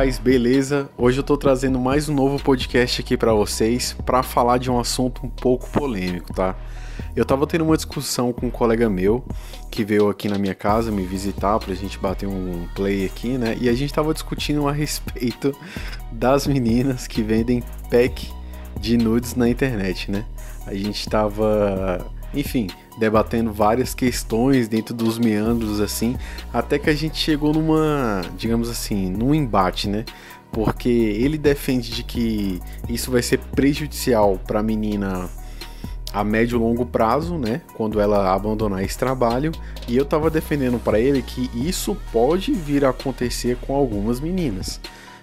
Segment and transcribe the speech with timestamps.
[0.00, 0.88] guys, beleza?
[0.96, 4.80] Hoje eu tô trazendo mais um novo podcast aqui para vocês para falar de um
[4.80, 6.56] assunto um pouco polêmico, tá?
[7.14, 9.22] Eu tava tendo uma discussão com um colega meu
[9.70, 13.58] que veio aqui na minha casa me visitar pra gente bater um play aqui, né?
[13.60, 15.54] E a gente tava discutindo a respeito
[16.10, 18.32] das meninas que vendem pack
[18.80, 20.24] de nudes na internet, né?
[20.66, 26.16] A gente tava, enfim, debatendo várias questões dentro dos meandros assim,
[26.52, 30.04] até que a gente chegou numa, digamos assim, num embate, né?
[30.52, 35.28] Porque ele defende de que isso vai ser prejudicial para a menina
[36.12, 39.52] a médio e longo prazo, né, quando ela abandonar esse trabalho,
[39.86, 44.80] e eu estava defendendo para ele que isso pode vir a acontecer com algumas meninas,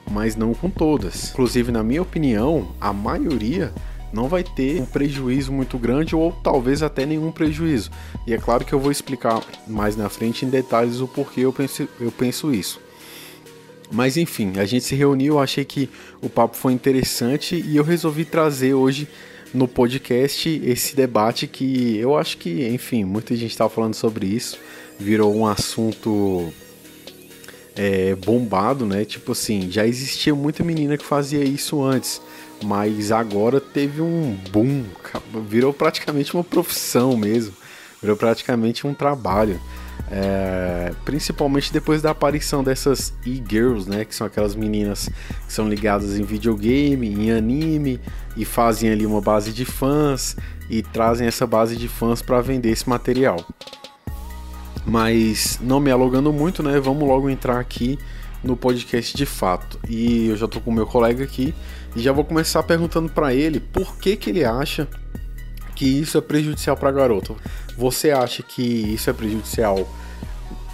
[0.10, 1.32] mas não com todas.
[1.32, 3.74] Inclusive, na minha opinião, a maioria
[4.18, 7.92] não vai ter um prejuízo muito grande ou talvez até nenhum prejuízo.
[8.26, 11.54] E é claro que eu vou explicar mais na frente em detalhes o porquê eu
[11.54, 12.82] penso, eu penso isso.
[13.92, 15.88] Mas enfim, a gente se reuniu, achei que
[16.20, 19.08] o papo foi interessante e eu resolvi trazer hoje
[19.54, 24.60] no podcast esse debate que eu acho que, enfim, muita gente estava falando sobre isso,
[25.00, 26.52] virou um assunto
[27.76, 29.06] é, bombado, né?
[29.06, 32.20] Tipo assim, já existia muita menina que fazia isso antes.
[32.64, 34.84] Mas agora teve um boom,
[35.48, 37.54] virou praticamente uma profissão mesmo,
[38.02, 39.60] virou praticamente um trabalho.
[40.10, 45.10] É, principalmente depois da aparição dessas e-girls, né, que são aquelas meninas
[45.46, 48.00] que são ligadas em videogame, em anime
[48.36, 50.38] e fazem ali uma base de fãs
[50.70, 53.46] e trazem essa base de fãs para vender esse material.
[54.86, 58.00] Mas não me alongando muito, né, vamos logo entrar aqui
[58.42, 59.78] no podcast de fato.
[59.90, 61.54] E eu já tô com o meu colega aqui
[61.96, 64.88] e já vou começar perguntando para ele por que que ele acha
[65.76, 67.36] que isso é prejudicial para garota.
[67.78, 69.88] Você acha que isso é prejudicial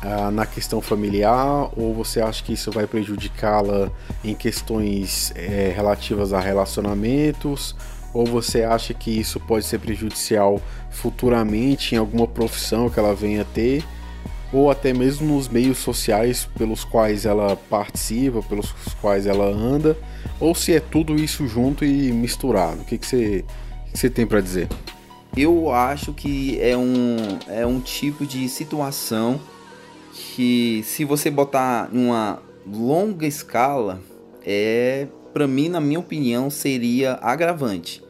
[0.02, 3.92] ah, na questão familiar ou você acha que isso vai prejudicá-la
[4.24, 7.76] em questões é, relativas a relacionamentos?
[8.14, 13.44] Ou você acha que isso pode ser prejudicial futuramente em alguma profissão que ela venha
[13.44, 13.84] ter?
[14.54, 18.72] ou até mesmo nos meios sociais pelos quais ela participa, pelos
[19.02, 19.98] quais ela anda,
[20.44, 22.82] ou se é tudo isso junto e misturado.
[22.82, 23.46] O que, você,
[23.90, 24.68] que você tem para dizer?
[25.38, 27.16] Eu acho que é um,
[27.48, 29.40] é um tipo de situação
[30.14, 34.02] que, se você botar numa longa escala,
[34.46, 38.04] é, para mim, na minha opinião, seria agravante.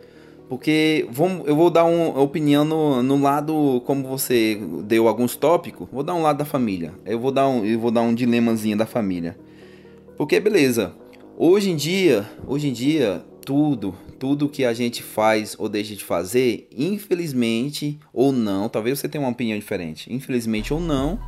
[0.50, 5.88] Porque vamos, eu vou dar uma opinião no, no lado, como você deu alguns tópicos,
[5.92, 6.94] vou dar um lado da família.
[7.06, 9.38] Eu vou dar um, eu vou dar um dilemazinho da família.
[10.18, 10.94] Porque beleza,
[11.38, 16.04] hoje em dia, hoje em dia, tudo, tudo que a gente faz ou deixa de
[16.04, 21.20] fazer, infelizmente ou não, talvez você tenha uma opinião diferente, infelizmente ou não,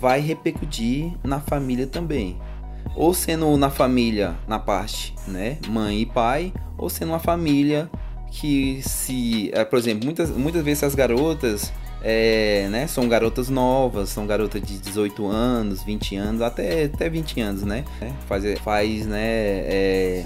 [0.00, 2.38] vai repercutir na família também.
[2.96, 7.88] Ou sendo na família, na parte, né, mãe e pai, ou sendo uma família
[8.30, 14.08] que se, é, por exemplo, muitas, muitas vezes as garotas é, né, são garotas novas,
[14.08, 17.84] são garotas de 18 anos, 20 anos, até, até 20 anos, né?
[18.26, 20.24] Faz, faz né, é,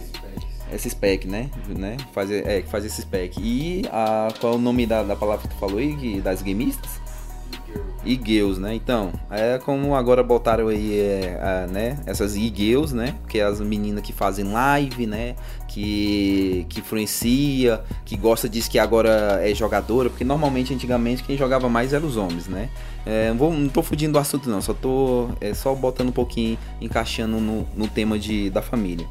[0.72, 1.50] esse spec, né?
[1.68, 1.96] né?
[2.12, 3.38] Faz, é, faz esse spec.
[3.38, 7.05] E a, qual é o nome da, da palavra que tu falou aí, das gameistas?
[8.04, 8.74] E-girls, né?
[8.74, 11.98] Então, é como agora botaram aí, é, né?
[12.06, 13.14] Essas e-girls, né?
[13.28, 15.34] Que é as meninas que fazem live, né?
[15.68, 21.68] Que, que influencia, que gosta, diz que agora é jogadora, porque normalmente, antigamente, quem jogava
[21.68, 22.68] mais eram os homens, né?
[23.04, 26.58] É, vou, não tô fugindo do assunto não, só tô é, só botando um pouquinho,
[26.80, 29.06] encaixando no, no tema de, da família.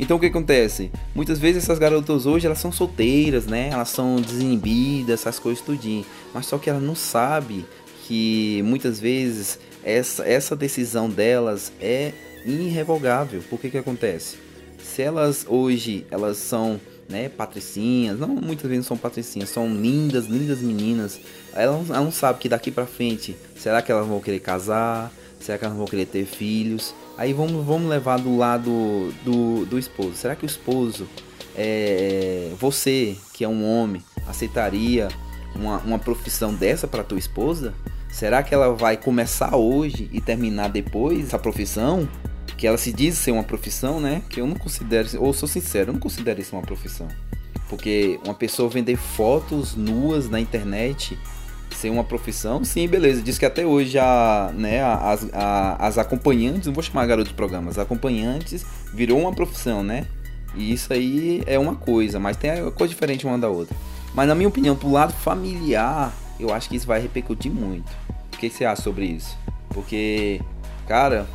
[0.00, 0.90] Então o que acontece?
[1.14, 3.68] Muitas vezes essas garotas hoje elas são solteiras, né?
[3.70, 6.06] Elas são desinibidas, essas coisas tudinho.
[6.32, 7.66] Mas só que ela não sabe
[8.10, 12.12] que muitas vezes essa, essa decisão delas é
[12.44, 13.40] irrevogável.
[13.48, 14.36] Por que que acontece?
[14.82, 20.58] Se elas hoje elas são né, patricinhas, não muitas vezes são patricinhas, são lindas, lindas
[20.58, 21.20] meninas.
[21.54, 25.12] Elas, elas não sabem que daqui para frente, será que elas vão querer casar?
[25.38, 26.92] Será que elas vão querer ter filhos?
[27.16, 30.14] Aí vamos, vamos levar do lado do, do esposo.
[30.16, 31.06] Será que o esposo,
[31.56, 35.06] é, você que é um homem, aceitaria
[35.54, 37.72] uma, uma profissão dessa para tua esposa?
[38.12, 42.08] Será que ela vai começar hoje e terminar depois essa profissão?
[42.56, 44.22] Que ela se diz ser uma profissão, né?
[44.28, 47.08] Que eu não considero, ou sou sincero, eu não considero isso uma profissão.
[47.68, 51.16] Porque uma pessoa vender fotos nuas na internet
[51.74, 53.22] ser uma profissão, sim, beleza.
[53.22, 57.34] Diz que até hoje a, né, as, a, as acompanhantes, não vou chamar garoto de
[57.34, 60.06] programa, as acompanhantes virou uma profissão, né?
[60.54, 63.74] E isso aí é uma coisa, mas tem coisa diferente uma da outra.
[64.14, 67.90] Mas na minha opinião, pro lado familiar, eu acho que isso vai repercutir muito.
[68.32, 69.36] O que você acha sobre isso?
[69.68, 70.40] Porque,
[70.86, 71.26] cara,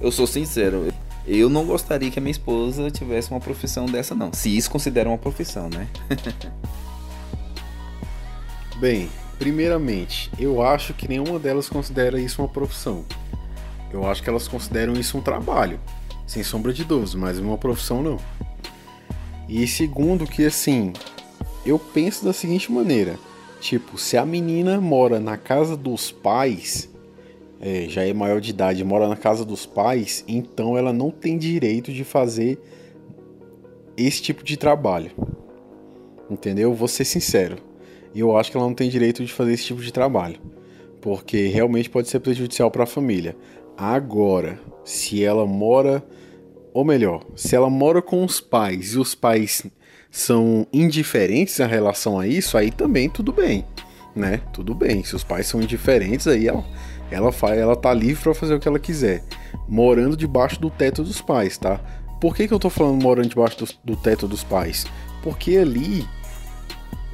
[0.00, 0.92] eu sou sincero,
[1.26, 4.32] Eu não gostaria que a minha esposa tivesse uma profissão dessa, não.
[4.32, 5.88] Se isso considera uma profissão, né?
[8.78, 9.08] Bem,
[9.38, 13.04] primeiramente, eu acho que nenhuma delas considera isso uma profissão.
[13.92, 15.80] Eu acho que elas consideram isso um trabalho,
[16.26, 18.18] sem sombra de dúvidas, mas uma profissão não.
[19.48, 20.92] E segundo, que assim,
[21.64, 23.18] eu penso da seguinte maneira:
[23.66, 26.88] tipo, se a menina mora na casa dos pais,
[27.60, 31.36] é, já é maior de idade, mora na casa dos pais, então ela não tem
[31.36, 32.60] direito de fazer
[33.96, 35.10] esse tipo de trabalho.
[36.30, 36.72] Entendeu?
[36.74, 37.56] Vou ser sincero.
[38.14, 40.38] Eu acho que ela não tem direito de fazer esse tipo de trabalho.
[41.00, 43.36] Porque realmente pode ser prejudicial para a família.
[43.76, 46.04] Agora, se ela mora.
[46.72, 49.64] Ou melhor, se ela mora com os pais e os pais
[50.16, 53.66] são indiferentes em relação a isso, aí também tudo bem,
[54.14, 54.40] né?
[54.50, 55.04] Tudo bem.
[55.04, 56.64] Se os pais são indiferentes, aí ela,
[57.10, 59.22] ela, faz, ela tá livre para fazer o que ela quiser,
[59.68, 61.78] morando debaixo do teto dos pais, tá?
[62.18, 64.86] Por que, que eu tô falando morando debaixo do, do teto dos pais?
[65.22, 66.08] Porque ali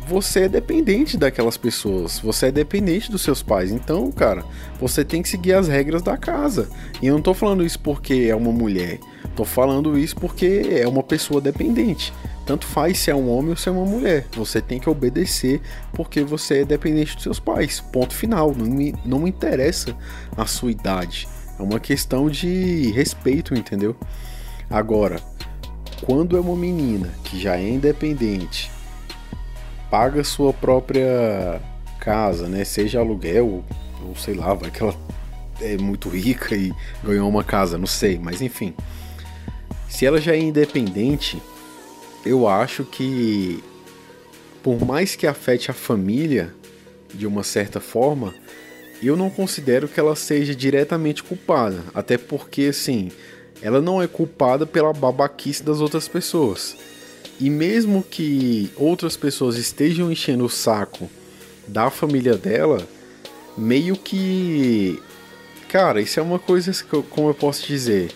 [0.06, 3.72] você é dependente daquelas pessoas, você é dependente dos seus pais.
[3.72, 4.44] Então, cara,
[4.80, 6.70] você tem que seguir as regras da casa.
[7.02, 9.00] E eu não tô falando isso porque é uma mulher,
[9.34, 12.12] tô falando isso porque é uma pessoa dependente.
[12.44, 14.26] Tanto faz se é um homem ou se é uma mulher.
[14.32, 15.60] Você tem que obedecer
[15.92, 17.80] porque você é dependente dos seus pais.
[17.80, 18.54] Ponto final.
[18.54, 19.96] Não me, não me interessa
[20.36, 21.28] a sua idade.
[21.58, 23.96] É uma questão de respeito, entendeu?
[24.68, 25.20] Agora,
[26.02, 28.70] quando é uma menina que já é independente,
[29.90, 31.60] paga sua própria
[32.00, 32.64] casa, né?
[32.64, 33.62] Seja aluguel
[34.04, 34.96] ou sei lá, vai que ela
[35.60, 36.72] é muito rica e
[37.04, 38.74] ganhou uma casa, não sei, mas enfim.
[39.88, 41.40] Se ela já é independente,
[42.24, 43.62] eu acho que
[44.62, 46.54] por mais que afete a família
[47.12, 48.32] de uma certa forma,
[49.02, 53.10] eu não considero que ela seja diretamente culpada, até porque assim,
[53.60, 56.76] ela não é culpada pela babaquice das outras pessoas.
[57.40, 61.10] E mesmo que outras pessoas estejam enchendo o saco
[61.66, 62.86] da família dela,
[63.56, 65.00] meio que
[65.68, 66.70] cara, isso é uma coisa
[67.10, 68.14] como eu posso dizer,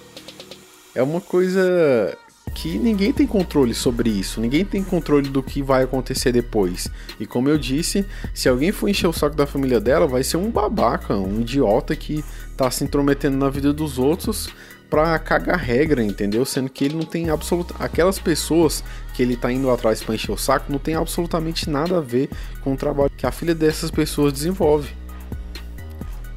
[0.94, 2.16] é uma coisa
[2.54, 6.88] que ninguém tem controle sobre isso, ninguém tem controle do que vai acontecer depois.
[7.20, 10.36] E como eu disse, se alguém for encher o saco da família dela, vai ser
[10.36, 12.24] um babaca, um idiota que
[12.56, 14.48] tá se intrometendo na vida dos outros
[14.88, 16.44] pra cagar regra, entendeu?
[16.44, 17.74] Sendo que ele não tem absoluta.
[17.78, 18.82] Aquelas pessoas
[19.14, 22.30] que ele tá indo atrás pra encher o saco não tem absolutamente nada a ver
[22.62, 24.90] com o trabalho que a filha dessas pessoas desenvolve.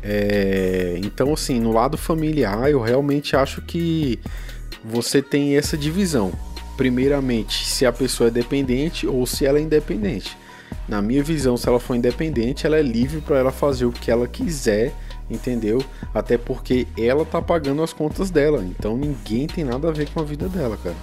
[0.01, 0.99] É...
[1.03, 4.19] Então, assim, no lado familiar, eu realmente acho que
[4.83, 6.31] você tem essa divisão.
[6.77, 10.37] Primeiramente, se a pessoa é dependente ou se ela é independente.
[10.87, 14.09] Na minha visão, se ela for independente, ela é livre para ela fazer o que
[14.09, 14.93] ela quiser,
[15.29, 15.83] entendeu?
[16.13, 20.19] Até porque ela tá pagando as contas dela, então ninguém tem nada a ver com
[20.19, 20.95] a vida dela, cara.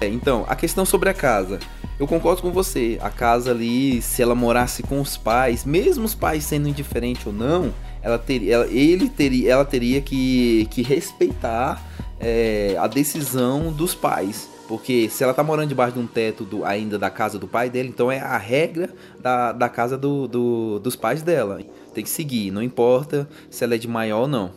[0.00, 1.60] É, então, a questão sobre a casa.
[1.98, 2.98] Eu concordo com você.
[3.00, 7.32] A casa ali, se ela morasse com os pais, mesmo os pais sendo indiferentes ou
[7.32, 11.80] não, ela teria, ela, ele teria, ela teria que, que respeitar
[12.22, 14.48] é, a decisão dos pais.
[14.68, 17.68] Porque se ela tá morando debaixo de um teto do, ainda da casa do pai
[17.68, 18.88] dele, então é a regra
[19.20, 21.60] da, da casa do, do, dos pais dela.
[21.92, 24.52] Tem que seguir, não importa se ela é de maior ou não.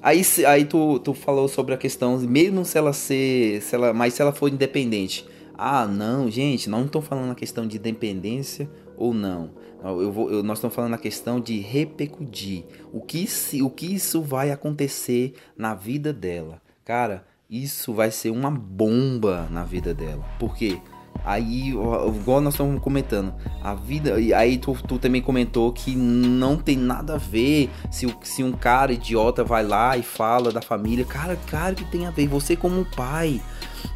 [0.00, 3.60] Aí, aí tu, tu falou sobre a questão, mesmo se ela ser.
[3.60, 5.26] Se ela, mas se ela for independente.
[5.58, 9.50] Ah, não, gente, não estou falando na questão de independência ou não.
[9.84, 12.64] Eu vou, eu, nós estamos falando na questão de repercutir.
[12.92, 16.63] O que, se, o que isso vai acontecer na vida dela?
[16.84, 20.22] Cara, isso vai ser uma bomba na vida dela.
[20.38, 20.78] Por quê?
[21.24, 24.20] Aí, igual nós estamos comentando, a vida.
[24.20, 28.52] E aí tu, tu, também comentou que não tem nada a ver se, se um
[28.52, 31.06] cara idiota vai lá e fala da família.
[31.06, 32.26] Cara, cara que tem a ver.
[32.28, 33.40] Você como pai.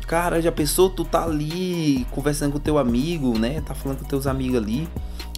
[0.07, 3.61] Cara, já pensou, tu tá ali conversando com teu amigo, né?
[3.61, 4.89] Tá falando com teus amigos ali.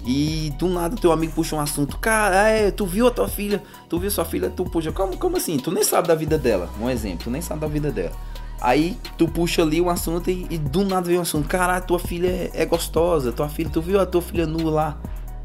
[0.04, 1.98] E do nada teu amigo puxa um assunto.
[1.98, 3.62] Cara, é, tu viu a tua filha?
[3.88, 4.50] Tu viu sua filha?
[4.50, 4.92] Tu puxa.
[4.92, 5.58] Como, como assim?
[5.58, 6.70] Tu nem sabe da vida dela.
[6.80, 8.12] Um exemplo, tu nem sabe da vida dela.
[8.60, 11.48] Aí tu puxa ali um assunto e, e do nada vem um assunto.
[11.48, 13.32] Caralho, tua filha é, é, gostosa.
[13.32, 14.98] Tua filha, tu viu a tua filha nua lá?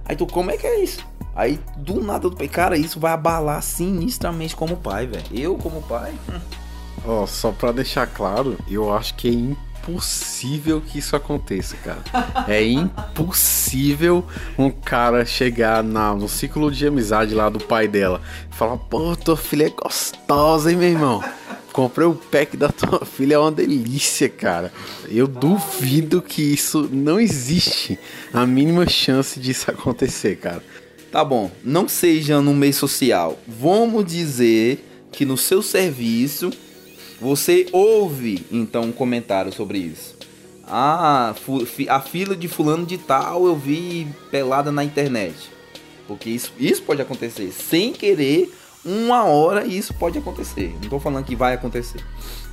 [0.05, 1.05] Aí tu, como é que é isso?
[1.35, 5.25] Aí do nada, cara, isso vai abalar sinistramente como pai, velho.
[5.33, 6.13] Eu como pai.
[7.05, 9.55] Ó, oh, só pra deixar claro, eu acho que é
[9.87, 12.03] impossível que isso aconteça, cara.
[12.47, 14.25] É impossível
[14.57, 19.15] um cara chegar na, no ciclo de amizade lá do pai dela e falar: pô,
[19.15, 21.23] tua filha é gostosa, hein, meu irmão?
[21.71, 24.71] Comprei o pack da tua filha, é uma delícia, cara.
[25.09, 27.99] Eu duvido que isso não existe
[28.33, 30.63] a mínima chance disso acontecer, cara.
[31.11, 33.39] Tá bom, não seja no meio social.
[33.47, 36.51] Vamos dizer que no seu serviço
[37.25, 40.15] Você ouve então um comentário sobre isso.
[40.63, 41.33] Ah,
[41.89, 45.33] a fila de fulano de tal eu vi pelada na internet.
[46.07, 47.51] Porque isso, isso pode acontecer.
[47.51, 48.53] Sem querer,
[48.85, 50.71] uma hora isso pode acontecer.
[50.79, 51.99] Não tô falando que vai acontecer.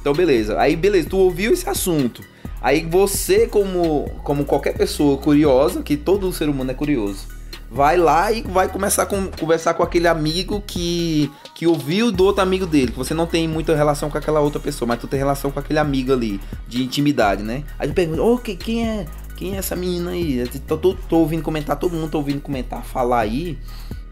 [0.00, 0.58] Então, beleza.
[0.58, 2.24] Aí, beleza, tu ouviu esse assunto.
[2.58, 7.26] Aí você, como, como qualquer pessoa curiosa, que todo ser humano é curioso,
[7.72, 12.42] vai lá e vai começar a conversar com aquele amigo que, que ouviu do outro
[12.42, 15.18] amigo dele, que você não tem muita relação com aquela outra pessoa, mas tu tem
[15.18, 16.38] relação com aquele amigo ali,
[16.68, 17.64] de intimidade, né?
[17.78, 19.06] Aí tu pergunta, ô, oh, quem é?
[19.36, 20.46] Quem é essa menina aí?
[20.68, 23.58] Tô, tô, tô, ouvindo comentar, todo mundo tá ouvindo comentar, falar aí.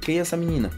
[0.00, 0.70] Quem é essa menina?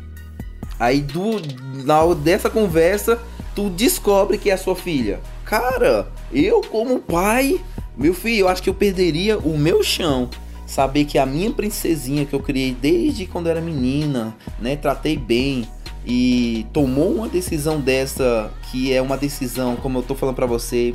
[0.78, 1.40] Aí do,
[1.84, 3.18] na, dessa conversa,
[3.54, 5.20] tu descobre que é a sua filha.
[5.44, 7.60] Cara, eu como pai,
[7.96, 10.28] meu filho, eu acho que eu perderia o meu chão.
[10.72, 15.68] Saber que a minha princesinha que eu criei desde quando era menina, né, tratei bem
[16.02, 20.94] e tomou uma decisão dessa que é uma decisão, como eu tô falando para você,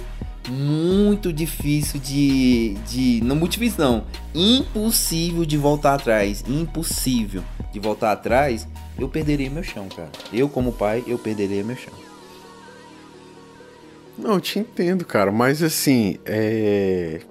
[0.50, 4.04] muito difícil de, de não muito difícil não,
[4.34, 8.68] impossível de voltar atrás, impossível de voltar atrás,
[8.98, 10.10] eu perderia meu chão, cara.
[10.34, 11.94] Eu como pai, eu perderia meu chão.
[14.18, 17.22] Não, eu te entendo, cara, mas assim, é.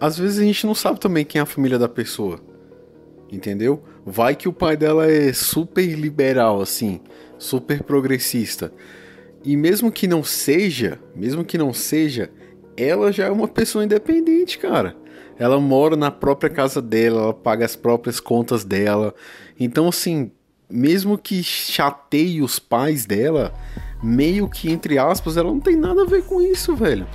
[0.00, 2.40] Às vezes a gente não sabe também quem é a família da pessoa.
[3.30, 3.84] Entendeu?
[4.04, 7.00] Vai que o pai dela é super liberal, assim,
[7.38, 8.72] super progressista.
[9.44, 12.30] E mesmo que não seja, mesmo que não seja,
[12.76, 14.96] ela já é uma pessoa independente, cara.
[15.38, 19.14] Ela mora na própria casa dela, ela paga as próprias contas dela.
[19.58, 20.30] Então, assim,
[20.68, 23.54] mesmo que chateie os pais dela,
[24.02, 27.06] meio que, entre aspas, ela não tem nada a ver com isso, velho.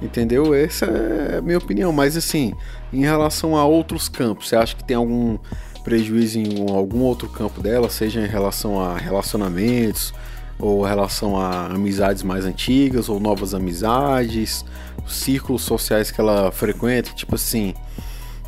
[0.00, 0.54] Entendeu?
[0.54, 1.92] Essa é a minha opinião.
[1.92, 2.52] Mas assim,
[2.92, 5.38] em relação a outros campos, você acha que tem algum
[5.82, 10.12] prejuízo em algum outro campo dela, seja em relação a relacionamentos,
[10.58, 14.64] ou relação a amizades mais antigas, ou novas amizades,
[15.06, 17.72] círculos sociais que ela frequenta, tipo assim,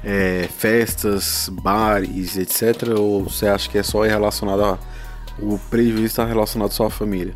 [0.02, 2.88] é, festas, bares, etc.
[2.98, 4.78] Ou você acha que é só relacionado a.
[5.40, 7.34] O prejuízo está relacionado só à família?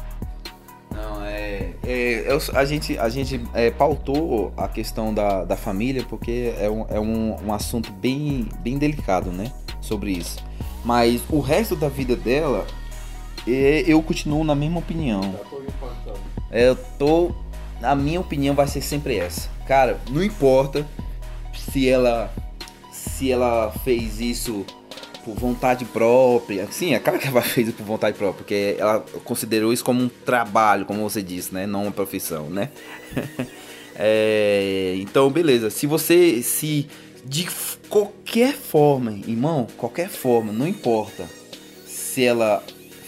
[1.84, 6.70] É, eu, a gente, a gente é, pautou a questão da, da família porque é,
[6.70, 9.52] um, é um, um assunto bem, bem delicado, né?
[9.80, 10.38] Sobre isso.
[10.84, 12.66] Mas o resto da vida dela,
[13.46, 15.34] é, eu continuo na mesma opinião.
[16.50, 17.32] É, eu tô.
[17.82, 19.48] A minha opinião vai ser sempre essa.
[19.66, 20.86] Cara, não importa
[21.52, 22.32] se ela.
[22.92, 24.64] Se ela fez isso
[25.24, 26.66] por vontade própria.
[26.70, 30.08] Sim, é claro que ela fez por vontade própria, porque ela considerou isso como um
[30.08, 31.66] trabalho, como você disse, né?
[31.66, 32.70] Não uma profissão, né?
[33.96, 35.70] é, então, beleza.
[35.70, 36.88] Se você se
[37.24, 37.46] de
[37.88, 41.24] qualquer forma, irmão, qualquer forma, não importa
[41.86, 42.62] se ela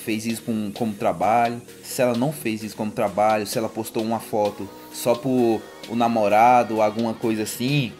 [0.04, 4.02] fez isso como, como trabalho, se ela não fez isso como trabalho, se ela postou
[4.02, 7.92] uma foto só por o namorado, alguma coisa assim,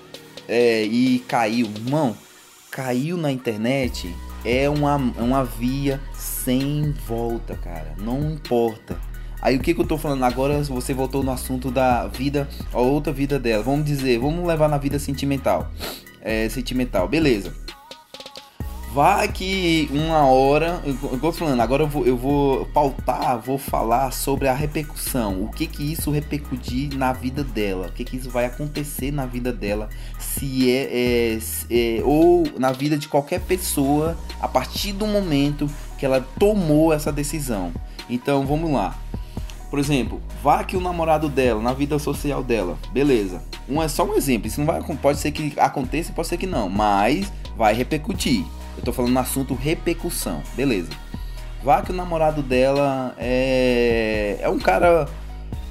[0.49, 2.17] é, e caiu, irmão,
[2.75, 4.13] caiu na internet
[4.45, 7.95] é uma, uma via sem volta, cara.
[7.97, 8.99] Não importa.
[9.41, 10.61] Aí o que, que eu tô falando agora?
[10.65, 13.63] Você voltou no assunto da vida, a outra vida dela.
[13.63, 15.71] Vamos dizer, vamos levar na vida sentimental.
[16.21, 17.55] É, sentimental, beleza.
[18.95, 24.13] Vai que uma hora, eu, tô falando, agora eu vou, eu vou pautar, vou falar
[24.13, 28.31] sobre a repercussão, o que que isso repercutir na vida dela, o que que isso
[28.31, 29.89] vai acontecer na vida dela,
[30.21, 31.39] se é, é,
[31.73, 37.11] é ou na vida de qualquer pessoa a partir do momento que ela tomou essa
[37.11, 37.73] decisão.
[38.09, 38.97] Então vamos lá.
[39.71, 43.43] Por exemplo, vá que o namorado dela, na vida social dela, beleza.
[43.69, 44.47] Um é só um exemplo.
[44.47, 48.45] Isso não vai, pode ser que aconteça, pode ser que não, mas vai repercutir.
[48.77, 50.91] Eu tô falando no assunto repercussão, beleza.
[51.63, 55.09] Vá que o namorado dela é é um cara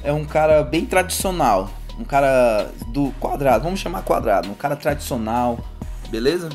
[0.04, 1.70] é um cara bem tradicional,
[2.00, 5.60] um cara do quadrado, vamos chamar quadrado, um cara tradicional,
[6.10, 6.50] beleza?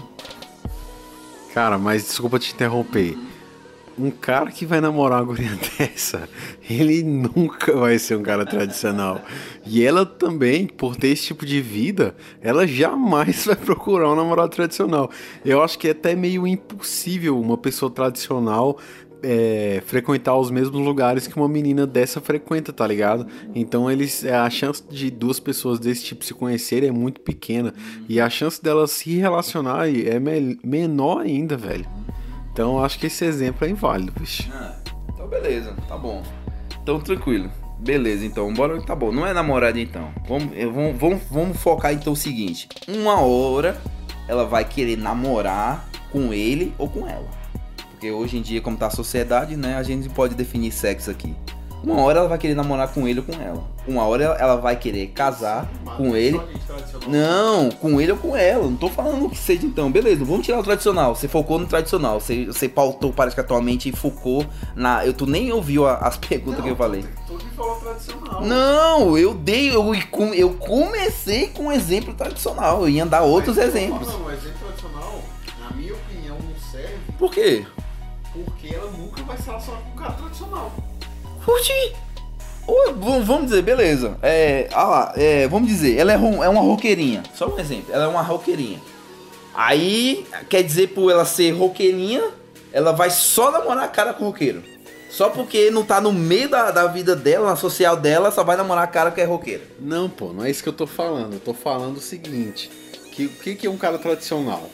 [1.55, 3.17] Cara, mas desculpa te interromper
[3.99, 6.29] um cara que vai namorar uma guria dessa,
[6.69, 9.21] ele nunca vai ser um cara tradicional.
[9.67, 14.51] E ela também, por ter esse tipo de vida, ela jamais vai procurar um namorado
[14.51, 15.11] tradicional.
[15.45, 18.79] Eu acho que é até meio impossível uma pessoa tradicional
[19.23, 23.27] é, frequentar os mesmos lugares que uma menina dessa frequenta, tá ligado?
[23.55, 27.75] Então eles a chance de duas pessoas desse tipo se conhecerem é muito pequena
[28.09, 30.21] e a chance delas se relacionar é
[30.63, 31.87] menor ainda, velho.
[32.59, 34.51] Então acho que esse exemplo é inválido, bicho.
[34.53, 34.75] Ah,
[35.15, 36.25] então beleza, tá bom.
[36.83, 37.49] Então tranquilo.
[37.79, 39.13] Beleza, então, bora, tá bom.
[39.13, 40.13] Não é namorada então.
[40.27, 43.81] Vamos, vamos, vamos, vamos focar então o seguinte: uma hora
[44.27, 47.29] ela vai querer namorar com ele ou com ela.
[47.93, 51.37] Porque hoje em dia, como tá a sociedade, né, a gente pode definir sexo aqui.
[51.83, 53.63] Uma hora ela vai querer namorar com ele ou com ela.
[53.87, 56.39] Uma hora ela vai querer casar com ele.
[57.07, 58.65] Não, com ele ou com ela.
[58.65, 59.91] Não tô falando que seja então.
[59.91, 61.15] Beleza, vamos tirar o tradicional.
[61.15, 62.21] Você focou no tradicional.
[62.21, 64.45] Você, você pautou, parece que atualmente e focou
[64.75, 65.07] na.
[65.07, 67.05] Eu, tu nem ouviu a- as perguntas Não, que eu falei.
[67.27, 68.43] Tu que falou tradicional.
[68.45, 69.75] Não, eu dei.
[69.75, 69.93] Eu,
[70.35, 72.83] eu comecei com um exemplo tradicional.
[72.83, 74.07] Eu ia dar outros Mas, exemplos.
[74.09, 75.21] Não, o exemplo tradicional,
[75.61, 77.65] na minha opinião, não serve Por quê?
[78.35, 80.73] porque ela nunca vai se relacionar com um cara tradicional.
[81.49, 81.95] Curti.
[82.99, 84.19] Vamos dizer, beleza.
[84.23, 87.23] É, ah lá, é, vamos dizer, ela é, é uma roqueirinha.
[87.35, 88.79] Só um exemplo, ela é uma roqueirinha.
[89.55, 92.23] Aí, quer dizer, por ela ser roqueirinha,
[92.71, 94.63] ela vai só namorar cara com roqueiro.
[95.09, 98.55] Só porque não tá no meio da, da vida dela, na social dela, só vai
[98.55, 99.63] namorar cara que é roqueiro.
[99.81, 101.33] Não, pô, não é isso que eu tô falando.
[101.33, 102.71] Eu tô falando o seguinte:
[103.11, 104.69] que o que, que é um cara tradicional?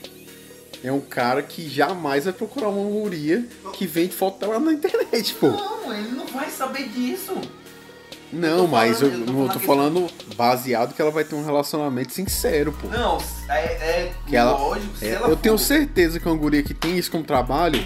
[0.85, 5.35] É um cara que jamais vai procurar uma guria que vende foto dela na internet,
[5.41, 5.49] pô.
[5.49, 7.33] Não, ele não vai saber disso.
[8.33, 11.11] Não, tô mas eu, falando- eu tô não, eu tô falando falando baseado que ela
[11.11, 12.89] vai ter um relacionamento sincero, pô.
[12.89, 16.37] Não, é, é Que ela- lógico, se É, ela eu tenho for certeza que uma
[16.37, 17.81] guria que tem isso como trabalho,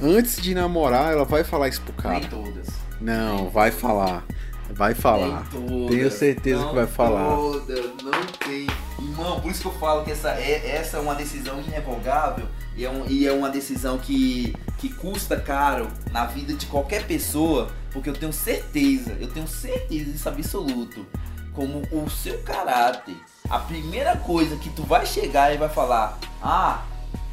[0.00, 2.20] antes de namorar, ela vai falar isso pro cara.
[2.20, 2.66] nem todas.
[3.00, 4.24] Não, vai falar.
[4.70, 5.46] Vai falar.
[5.52, 7.34] Nem todas, Tenho certeza não que vai falar.
[7.36, 8.66] Todas, não tem.
[8.98, 12.84] Irmão, por isso que eu falo que essa é, essa é uma decisão irrevogável e
[12.84, 17.68] é, um- e é uma decisão que, que custa caro na vida de qualquer pessoa,
[17.92, 21.06] porque eu tenho certeza, eu tenho certeza disso absoluto,
[21.54, 23.16] como o seu caráter,
[23.48, 26.82] a primeira coisa que tu vai chegar e vai falar, ah,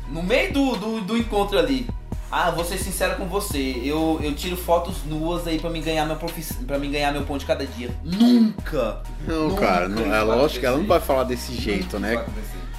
[0.09, 1.87] no meio do, do, do encontro ali,
[2.31, 3.81] ah, vou ser sincero com você.
[3.83, 6.17] Eu, eu tiro fotos nuas aí pra me ganhar meu
[6.65, 7.89] para me ganhar meu pão de cada dia.
[8.03, 9.01] Nunca.
[9.27, 12.15] Não, Nunca cara, não, isso é lógico que ela não vai falar desse jeito, Nunca
[12.15, 12.25] né?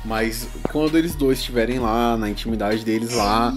[0.04, 3.52] Mas quando eles dois estiverem lá, na intimidade deles lá,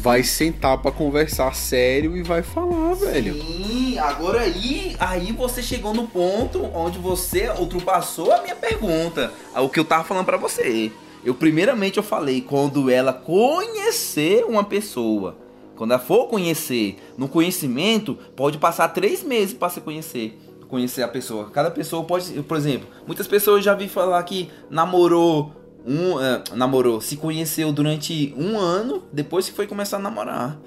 [0.00, 3.34] vai sentar pra conversar sério e vai falar, velho.
[3.34, 9.68] Sim, agora aí, aí você chegou no ponto onde você ultrapassou a minha pergunta, o
[9.68, 10.92] que eu tava falando pra você.
[11.24, 15.36] Eu primeiramente eu falei quando ela conhecer uma pessoa,
[15.76, 21.08] quando ela for conhecer, no conhecimento pode passar três meses pra se conhecer, conhecer a
[21.08, 21.50] pessoa.
[21.50, 25.52] Cada pessoa pode, por exemplo, muitas pessoas já vi falar que namorou
[25.86, 30.58] um, eh, namorou, se conheceu durante um ano depois que foi começar a namorar.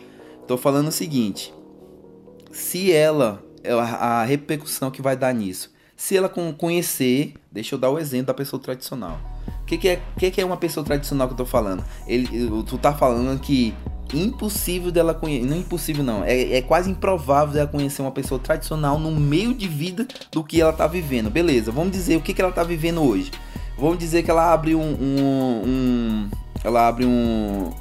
[0.47, 1.53] Tô falando o seguinte
[2.51, 3.41] se ela-
[3.99, 8.27] a repercussão que vai dar nisso, se ela con- conhecer, deixa eu dar o exemplo
[8.27, 9.19] da pessoa tradicional.
[9.61, 11.83] O que, que, é, que, que é uma pessoa tradicional que eu tô falando?
[12.07, 12.27] Ele,
[12.65, 13.73] tu tá falando que
[14.13, 18.39] impossível dela conhecer, não é impossível não, é, é quase improvável dela conhecer uma pessoa
[18.39, 21.29] tradicional no meio de vida do que ela tá vivendo.
[21.31, 23.31] Beleza, vamos dizer o que, que ela tá vivendo hoje.
[23.77, 26.29] Vamos dizer que ela abre um, um- um-
[26.63, 27.71] ela abre um,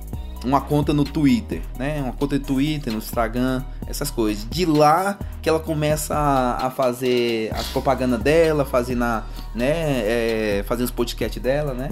[0.44, 2.00] uma conta no Twitter, né?
[2.02, 4.46] Uma conta de Twitter, no Instagram, essas coisas.
[4.48, 9.24] De lá que ela começa a, a fazer as propagandas dela, fazer na,
[9.54, 9.70] né?
[10.04, 11.90] É, fazer os podcasts dela, né?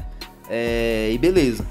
[0.49, 1.65] É, e beleza.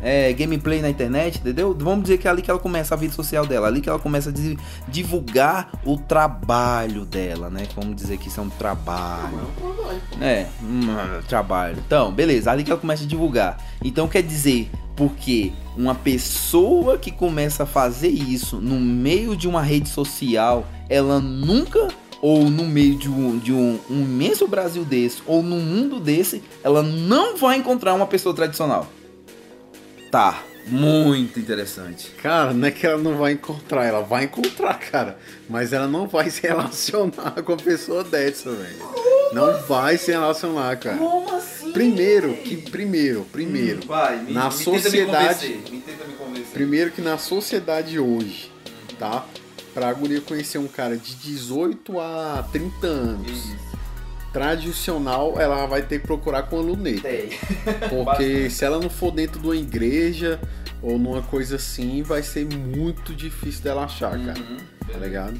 [0.00, 1.76] É, gameplay na internet, entendeu?
[1.76, 3.98] Vamos dizer que é ali que ela começa a vida social dela, ali que ela
[3.98, 7.66] começa a di- divulgar o trabalho dela, né?
[7.74, 9.40] Vamos dizer que isso é um trabalho.
[10.20, 11.78] É, um trabalho.
[11.84, 13.58] Então, beleza, ali que ela começa a divulgar.
[13.82, 19.62] Então quer dizer, porque uma pessoa que começa a fazer isso no meio de uma
[19.62, 21.86] rede social, ela nunca,
[22.20, 26.42] ou no meio de um, de um, um imenso Brasil desse, ou num mundo desse,
[26.64, 28.88] ela não vai encontrar uma pessoa tradicional.
[30.10, 32.10] Tá, muito interessante.
[32.20, 35.16] Cara, não é que ela não vai encontrar, ela vai encontrar, cara.
[35.48, 38.98] Mas ela não vai se relacionar com a pessoa dessa, velho.
[39.32, 40.96] Não vai se relacionar, cara.
[40.96, 41.57] Como assim?
[41.72, 43.86] Primeiro, que primeiro, primeiro.
[43.86, 46.52] Vai, me, Na me sociedade- Tenta me, tenta me convencer.
[46.52, 48.50] Primeiro que na sociedade hoje,
[48.98, 49.24] tá?
[49.74, 53.56] Pra guria conhecer um cara de 18 a 30 anos, Isso.
[54.32, 57.02] tradicional, ela vai ter que procurar com a luneta.
[57.08, 57.28] Tem.
[57.88, 60.40] Porque se ela não for dentro de uma igreja
[60.82, 64.38] ou numa coisa assim, vai ser muito difícil dela achar, cara.
[64.38, 64.56] Uhum,
[64.92, 65.38] Tá ligado?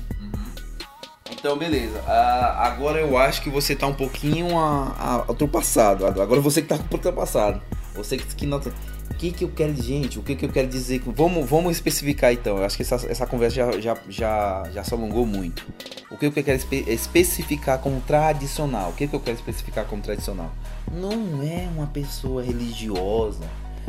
[1.31, 2.03] Então, beleza.
[2.07, 6.07] Ah, agora eu acho que você tá um pouquinho a, a- ultrapassado.
[6.07, 7.61] Agora você que tá ultrapassado.
[7.95, 8.73] Você que, que nota.
[9.11, 10.19] O que, que eu quero, gente?
[10.19, 11.03] O que, que eu quero dizer?
[11.07, 12.57] Vamos, vamos especificar então.
[12.59, 15.67] Eu acho que essa, essa conversa já, já, já, já se alongou muito.
[16.11, 18.91] O que, que eu quero espe- especificar como tradicional?
[18.91, 20.53] O que, que eu quero especificar como tradicional?
[20.93, 23.45] Não é uma pessoa religiosa.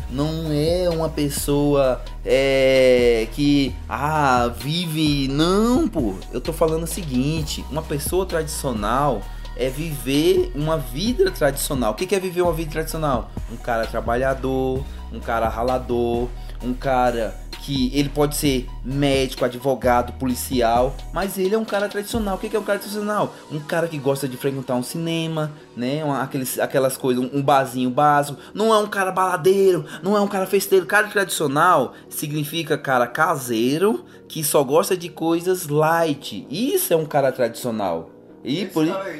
[0.09, 5.27] Não é uma pessoa é, que ah, vive.
[5.27, 6.15] Não, pô.
[6.31, 9.21] Eu tô falando o seguinte: uma pessoa tradicional
[9.55, 11.91] é viver uma vida tradicional.
[11.91, 13.29] O que é viver uma vida tradicional?
[13.51, 16.27] Um cara trabalhador, um cara ralador,
[16.63, 17.35] um cara
[17.69, 22.35] que ele pode ser médico, advogado, policial, mas ele é um cara tradicional.
[22.35, 23.35] O que é um cara tradicional?
[23.51, 26.01] Um cara que gosta de frequentar um cinema, né?
[26.19, 28.39] Aqueles, aquelas coisas, um, um barzinho básico.
[28.55, 30.87] Não é um cara baladeiro, não é um cara festeiro.
[30.87, 36.47] Cara tradicional significa cara caseiro que só gosta de coisas light.
[36.49, 38.09] Isso é um cara tradicional.
[38.43, 39.15] E esse por cara,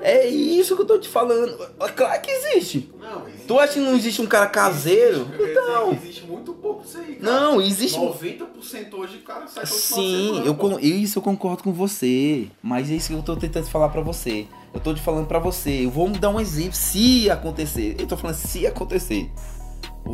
[0.00, 1.56] é isso que eu tô te falando.
[1.96, 2.90] Claro que existe.
[3.00, 3.46] Não, existe.
[3.46, 5.26] Tu acha que não existe um cara caseiro?
[5.34, 5.92] Existe, Então.
[5.92, 7.16] Existe muito pouco isso aí.
[7.16, 7.32] cara.
[7.40, 7.98] Não, existe.
[7.98, 12.48] 90% hoje o cara sai Sim, eu, con- isso eu concordo com você.
[12.62, 14.46] Mas é isso que eu tô tentando falar pra você.
[14.74, 15.84] Eu tô te falando pra você.
[15.86, 16.74] Eu vou dar um exemplo.
[16.74, 17.96] Se acontecer.
[17.98, 19.30] Eu tô falando se acontecer.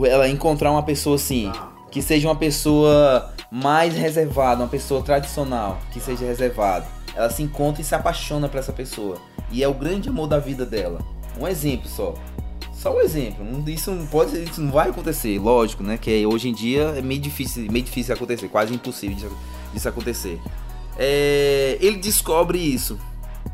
[0.07, 1.51] Ela encontrar uma pessoa assim.
[1.53, 1.73] Tá.
[1.91, 6.87] Que seja uma pessoa mais reservada, uma pessoa tradicional, que seja reservada.
[7.15, 9.17] Ela se encontra e se apaixona por essa pessoa.
[9.51, 11.01] E é o grande amor da vida dela.
[11.39, 12.15] Um exemplo só.
[12.73, 13.47] Só um exemplo.
[13.69, 15.97] Isso não pode, isso não vai acontecer, lógico, né?
[15.97, 19.31] Que hoje em dia é meio difícil, meio difícil acontecer, quase impossível
[19.73, 20.41] disso, acontecer.
[20.99, 22.99] É, ele descobre isso.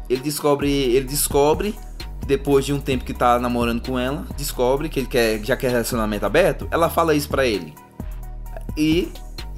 [0.09, 1.75] Ele descobre, ele descobre
[2.27, 5.71] depois de um tempo que tá namorando com ela, descobre que ele quer, já quer
[5.71, 6.67] relacionamento aberto.
[6.71, 7.75] Ela fala isso pra ele.
[8.77, 9.13] E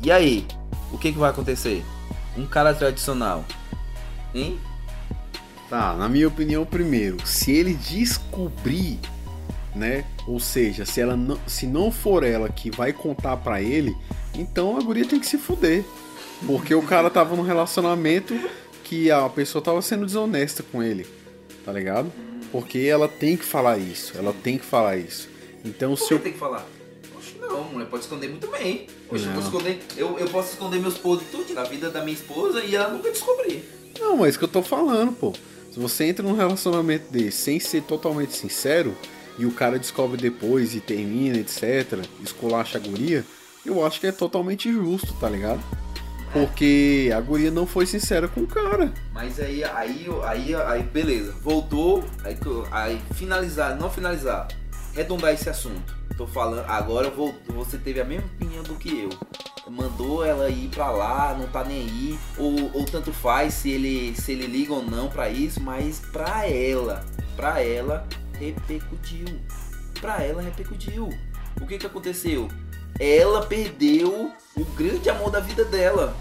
[0.04, 0.44] e aí,
[0.92, 1.84] o que que vai acontecer?
[2.36, 3.44] Um cara tradicional,
[4.34, 4.58] hein?
[5.72, 8.98] Tá, na minha opinião, primeiro, se ele descobrir,
[9.74, 10.04] né?
[10.26, 13.96] Ou seja, se ela não, se não for ela que vai contar pra ele,
[14.34, 15.82] então a guria tem que se fuder.
[16.46, 18.38] Porque o cara tava num relacionamento
[18.84, 21.06] que a pessoa tava sendo desonesta com ele,
[21.64, 22.12] tá ligado?
[22.50, 25.30] Porque ela tem que falar isso, ela tem que falar isso.
[25.64, 26.66] Então Por se que eu tem que falar?
[27.16, 28.88] Oxe, não, mulher pode esconder muito bem.
[29.10, 32.62] Oxe, eu, esconder, eu, eu posso esconder meus podres tudo na vida da minha esposa
[32.62, 33.64] e ela nunca descobrir.
[33.98, 35.32] Não, mas é isso que eu tô falando, pô.
[35.72, 38.94] Se você entra num relacionamento desse sem ser totalmente sincero,
[39.38, 43.24] e o cara descobre depois e termina, etc., esculacha a guria,
[43.64, 45.62] eu acho que é totalmente justo, tá ligado?
[46.30, 48.92] Porque a guria não foi sincera com o cara.
[49.14, 51.34] Mas aí, aí, aí, aí, beleza.
[51.40, 52.36] Voltou, aí,
[52.70, 54.48] aí finalizar, não finalizar,
[54.92, 55.96] redondar esse assunto.
[56.18, 59.10] Tô falando, agora vou, você teve a mesma opinião do que eu.
[59.70, 64.14] Mandou ela ir pra lá, não tá nem aí, ou, ou tanto faz se ele,
[64.20, 67.04] se ele liga ou não pra isso, mas pra ela,
[67.36, 68.06] pra ela,
[68.38, 69.26] repercutiu.
[70.00, 71.08] Pra ela repercutiu.
[71.60, 72.48] O que que aconteceu?
[72.98, 76.14] Ela perdeu o grande amor da vida dela.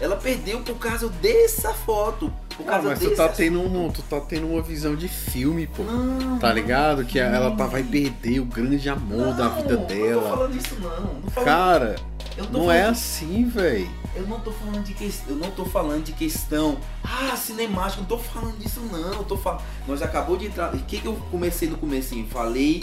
[0.00, 2.32] Ela perdeu por causa dessa foto.
[2.56, 3.36] Por Ah, causa mas desse tu tá, assunto.
[3.36, 5.82] tendo um, tu tá tendo uma visão de filme, pô.
[5.82, 7.04] Não, Tá ligado?
[7.04, 7.70] Que ela tá, não.
[7.70, 10.22] vai perder o grande amor da vida Não, Não tô dela.
[10.30, 11.14] falando isso não.
[11.36, 11.96] não Cara,
[12.42, 13.88] não falando- é assim, velho.
[14.16, 15.28] Eu não tô falando de questão.
[15.30, 16.78] Eu não tô falando de questão.
[17.02, 19.12] Ah, cinemática, não tô falando disso não.
[19.14, 19.62] Eu tô falando.
[19.86, 20.74] Nós acabou de entrar.
[20.74, 22.26] O que, que eu comecei no comecinho?
[22.28, 22.82] Falei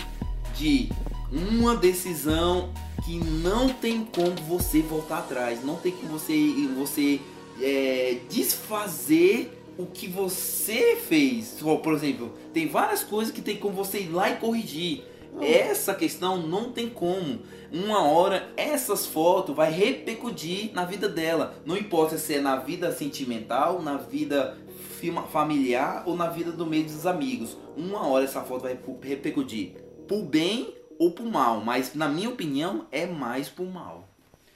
[0.56, 0.90] de
[1.32, 2.70] uma decisão
[3.04, 5.64] que não tem como você voltar atrás.
[5.64, 6.34] Não tem como você,
[6.78, 7.20] você
[7.62, 11.56] é, desfazer o que você fez.
[11.60, 15.04] Por por exemplo, tem várias coisas que tem como você ir lá e corrigir.
[15.40, 17.40] Essa questão não tem como.
[17.72, 21.56] Uma hora essas fotos vai repercutir na vida dela.
[21.66, 24.58] Não importa se é na vida sentimental, na vida
[25.32, 27.58] familiar ou na vida do meio dos amigos.
[27.76, 29.76] Uma hora essa foto vai repercutir
[30.08, 31.62] por bem ou por mal.
[31.62, 34.08] Mas na minha opinião é mais por mal.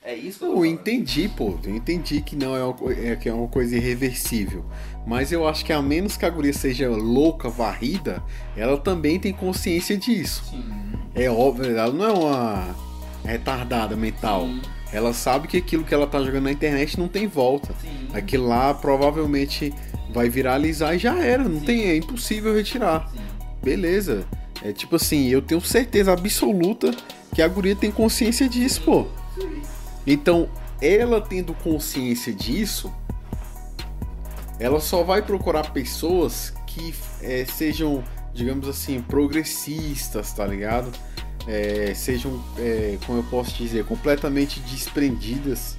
[0.05, 1.57] É isso que eu Eu entendi, pô.
[1.63, 4.63] Eu entendi que não é, uma, é, que é uma coisa irreversível.
[5.05, 8.23] Mas eu acho que a menos que a guria seja louca, varrida,
[8.57, 10.43] ela também tem consciência disso.
[10.49, 10.63] Sim.
[11.13, 12.75] É óbvio, ela não é uma
[13.23, 14.45] retardada mental.
[14.47, 14.61] Sim.
[14.91, 17.73] Ela sabe que aquilo que ela tá jogando na internet não tem volta.
[17.81, 18.07] Sim.
[18.13, 19.73] Aquilo lá provavelmente
[20.11, 21.43] vai viralizar e já era.
[21.43, 21.65] Não Sim.
[21.65, 23.11] tem, é impossível retirar.
[23.61, 24.25] Beleza.
[24.63, 26.91] É tipo assim, eu tenho certeza absoluta
[27.33, 29.05] que a guria tem consciência disso, pô.
[30.07, 30.47] Então,
[30.81, 32.91] ela tendo consciência disso,
[34.59, 40.91] ela só vai procurar pessoas que é, sejam, digamos assim, progressistas, tá ligado?
[41.47, 45.75] É, sejam, é, como eu posso dizer, completamente desprendidas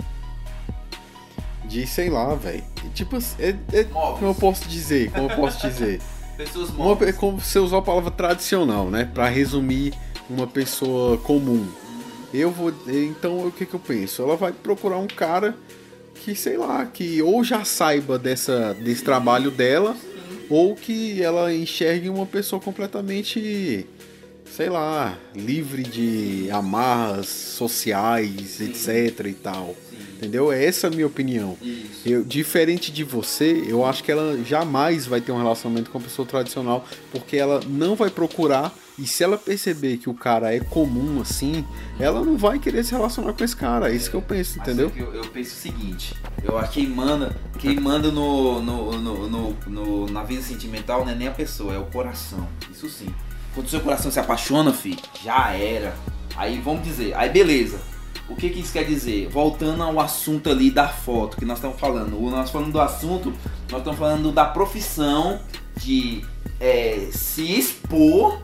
[1.65, 2.63] de, sei lá, velho.
[2.95, 4.19] Tipo, é, é- Móveis.
[4.19, 6.01] como eu posso dizer, como eu posso dizer.
[6.37, 7.15] Pessoas móveis.
[7.15, 9.11] é como você usou a palavra tradicional, né?
[9.13, 9.95] Pra resumir
[10.29, 11.67] uma pessoa comum.
[12.33, 12.71] Eu vou.
[12.87, 14.21] Então o que, que eu penso?
[14.23, 15.57] Ela vai procurar um cara
[16.25, 19.97] que, sei lá, que ou já saiba dessa, desse trabalho dela,
[20.49, 23.87] ou que ela enxergue uma pessoa completamente,
[24.51, 29.77] sei lá, livre de amarras sociais, etc e tal.
[30.17, 30.51] Entendeu?
[30.51, 31.59] É essa a minha opinião.
[32.05, 36.05] Eu, diferente de você, eu acho que ela jamais vai ter um relacionamento com uma
[36.05, 40.61] pessoa tradicional, porque ela não vai procurar E se ela perceber que o cara é
[40.61, 41.65] comum assim,
[42.01, 43.91] ela não vai querer se relacionar com esse cara.
[43.91, 44.91] É isso que eu penso, entendeu?
[44.97, 49.29] Eu, eu, penso o seguinte, eu acho que quem manda, quem manda no, no, no,
[49.29, 52.49] no, no na vida sentimental não é nem a pessoa, é o coração.
[52.71, 53.15] Isso sim.
[53.55, 55.95] Quando o seu coração se apaixona, filho, já era.
[56.35, 57.79] Aí vamos dizer, aí beleza.
[58.29, 59.29] O que, que isso quer dizer?
[59.29, 62.19] Voltando ao assunto ali da foto que nós estamos falando.
[62.31, 63.33] Nós falando do assunto,
[63.71, 65.39] nós estamos falando da profissão
[65.77, 66.25] de
[66.59, 68.41] é, se expor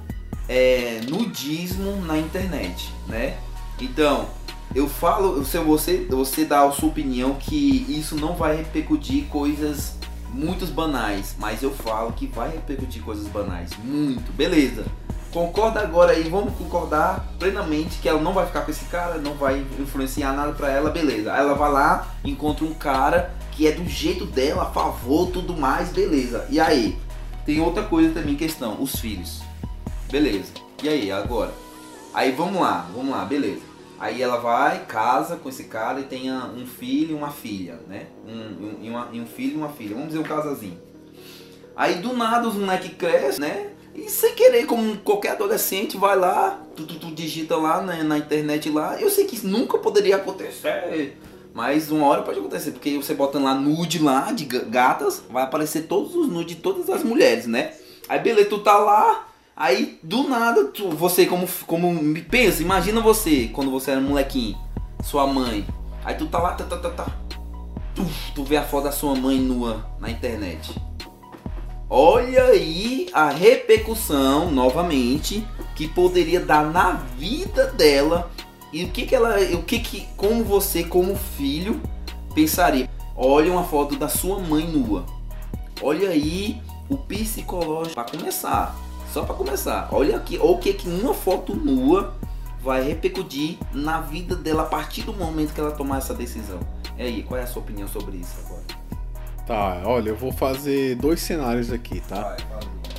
[0.52, 3.38] é, nudismo na internet, né?
[3.80, 4.28] Então,
[4.74, 9.96] eu falo, se você, você dá a sua opinião que isso não vai repercutir coisas
[10.28, 14.84] muito banais, mas eu falo que vai repercutir coisas banais, muito, beleza.
[15.32, 19.32] Concorda agora aí, vamos concordar plenamente que ela não vai ficar com esse cara, não
[19.32, 21.32] vai influenciar nada para ela, beleza.
[21.32, 25.56] Aí ela vai lá, encontra um cara que é do jeito dela, a favor, tudo
[25.56, 26.46] mais, beleza.
[26.50, 26.98] E aí?
[27.46, 29.40] Tem outra coisa também questão, os filhos.
[30.12, 30.52] Beleza.
[30.82, 31.54] E aí, agora?
[32.12, 33.62] Aí vamos lá, vamos lá, beleza.
[33.98, 38.08] Aí ela vai, casa com esse cara e tem um filho e uma filha, né?
[38.28, 39.94] Um, um, uma, um filho e uma filha.
[39.94, 40.78] Vamos dizer um casazinho.
[41.74, 43.70] Aí do nada os moleques crescem, né?
[43.94, 48.18] E sem querer, como qualquer adolescente, vai lá, tu, tu, tu digita lá né, na
[48.18, 49.00] internet lá.
[49.00, 51.16] Eu sei que isso nunca poderia acontecer.
[51.54, 55.84] Mas uma hora pode acontecer, porque você botando lá nude lá de gatas, vai aparecer
[55.84, 57.72] todos os nudes de todas as mulheres, né?
[58.06, 63.48] Aí beleza, tu tá lá, aí do nada, tu, você como, como pensa, imagina você,
[63.52, 64.56] quando você era molequinho,
[65.02, 65.66] sua mãe.
[66.04, 67.06] Aí tu tá lá, tá, tá, tá, tá.
[67.94, 70.74] Tu, tu vê a foto da sua mãe nua na internet.
[71.88, 78.30] Olha aí a repercussão, novamente, que poderia dar na vida dela
[78.72, 81.80] e o que que ela, o que que, como você, como filho,
[82.34, 82.88] pensaria?
[83.14, 85.04] Olha uma foto da sua mãe nua.
[85.82, 88.74] Olha aí o psicológico para começar.
[89.12, 89.88] Só para começar.
[89.92, 92.14] Olha aqui, o que que uma foto nua
[92.62, 96.60] vai repercutir na vida dela a partir do momento que ela tomar essa decisão.
[96.96, 98.62] E aí, qual é a sua opinião sobre isso agora?
[99.46, 102.22] Tá, olha, eu vou fazer dois cenários aqui, tá?
[102.22, 102.36] Vai,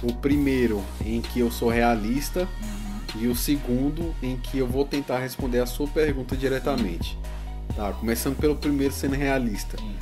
[0.03, 3.21] o primeiro em que eu sou realista uhum.
[3.21, 7.17] e o segundo em que eu vou tentar responder a sua pergunta diretamente.
[7.17, 7.75] Uhum.
[7.75, 9.81] Tá, começando pelo primeiro sendo realista.
[9.81, 9.95] Uhum.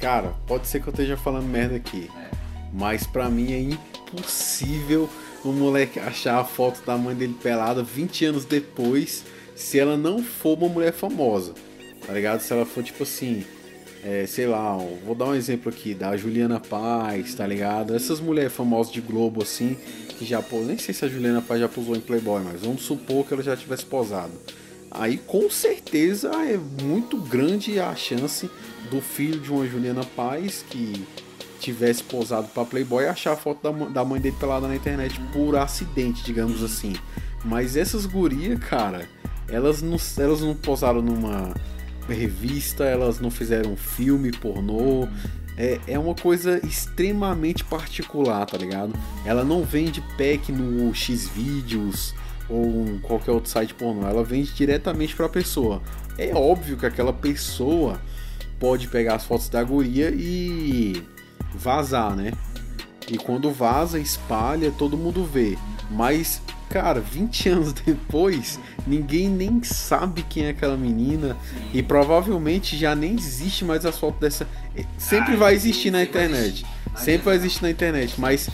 [0.00, 2.30] Cara, pode ser que eu esteja falando merda aqui, é.
[2.72, 5.10] mas para mim é impossível
[5.44, 9.24] o moleque achar a foto da mãe dele pelada 20 anos depois
[9.54, 11.54] se ela não for uma mulher famosa.
[12.06, 12.40] Tá ligado?
[12.40, 13.44] Se ela for tipo assim,
[14.04, 17.94] é, sei lá, vou dar um exemplo aqui da Juliana Paz, tá ligado?
[17.94, 19.76] Essas mulheres famosas de Globo assim,
[20.18, 23.26] que já nem sei se a Juliana Paz já posou em Playboy, mas vamos supor
[23.26, 24.32] que ela já tivesse posado.
[24.90, 28.48] Aí com certeza é muito grande a chance
[28.90, 31.06] do filho de uma Juliana Paz que
[31.58, 35.56] tivesse posado para Playboy achar a foto da, da mãe dele pelada na internet por
[35.56, 36.94] acidente, digamos assim.
[37.44, 39.08] Mas essas gurias, cara,
[39.48, 41.54] elas não, elas não posaram numa
[42.08, 45.08] revista, elas não fizeram filme pornô.
[45.56, 48.92] É, é uma coisa extremamente particular, tá ligado?
[49.24, 52.14] Ela não vende pack no Xvideos
[52.48, 55.82] ou qualquer outro site pornô, ela vende diretamente para a pessoa.
[56.16, 58.00] É óbvio que aquela pessoa
[58.58, 61.02] pode pegar as fotos da guria e
[61.54, 62.32] vazar, né?
[63.10, 65.56] E quando vaza, espalha, todo mundo vê.
[65.90, 71.78] Mas Cara, 20 anos depois, ninguém nem sabe quem é aquela menina Sim.
[71.78, 74.46] e provavelmente já nem existe mais as fotos dessa.
[74.76, 76.66] Eh, sempre ah, vai existir na internet.
[76.94, 78.50] Sempre vai existir na internet, mas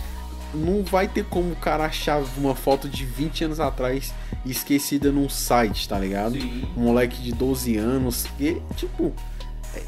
[0.52, 4.12] não vai ter como o cara achar uma foto de 20 anos atrás
[4.44, 6.34] esquecida num site, tá ligado?
[6.34, 6.64] Sim.
[6.76, 8.26] Um moleque de 12 anos.
[8.38, 9.12] E, tipo,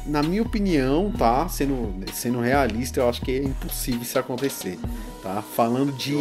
[0.05, 1.47] na minha opinião, tá?
[1.47, 4.77] Sendo, sendo realista, eu acho que é impossível isso acontecer,
[5.21, 5.41] tá?
[5.41, 6.15] Falando de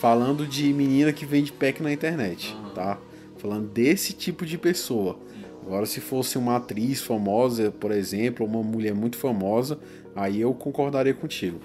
[0.00, 2.98] falando de menina que vende pack na internet, tá?
[3.36, 5.18] Falando desse tipo de pessoa.
[5.66, 9.78] Agora, se fosse uma atriz famosa, por exemplo, uma mulher muito famosa,
[10.14, 11.60] aí eu concordaria contigo.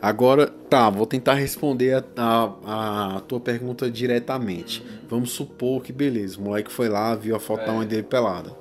[0.00, 4.84] Agora, tá, vou tentar responder a, a, a tua pergunta diretamente.
[5.08, 7.66] Vamos supor que, beleza, o moleque foi lá, viu a foto é.
[7.66, 8.52] da mãe dele pelada.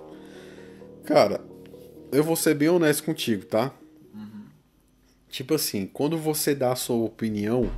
[1.04, 1.41] Cara,
[2.12, 3.71] eu vou ser bem honesto contigo, tá?
[4.13, 4.43] Uhum.
[5.30, 7.71] Tipo assim, quando você dá a sua opinião,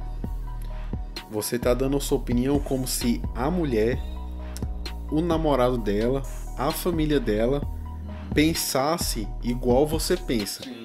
[1.29, 3.99] você tá dando a sua opinião como se a mulher,
[5.11, 6.23] o namorado dela,
[6.57, 7.61] a família dela
[8.33, 10.63] pensasse igual você pensa.
[10.63, 10.83] Sim.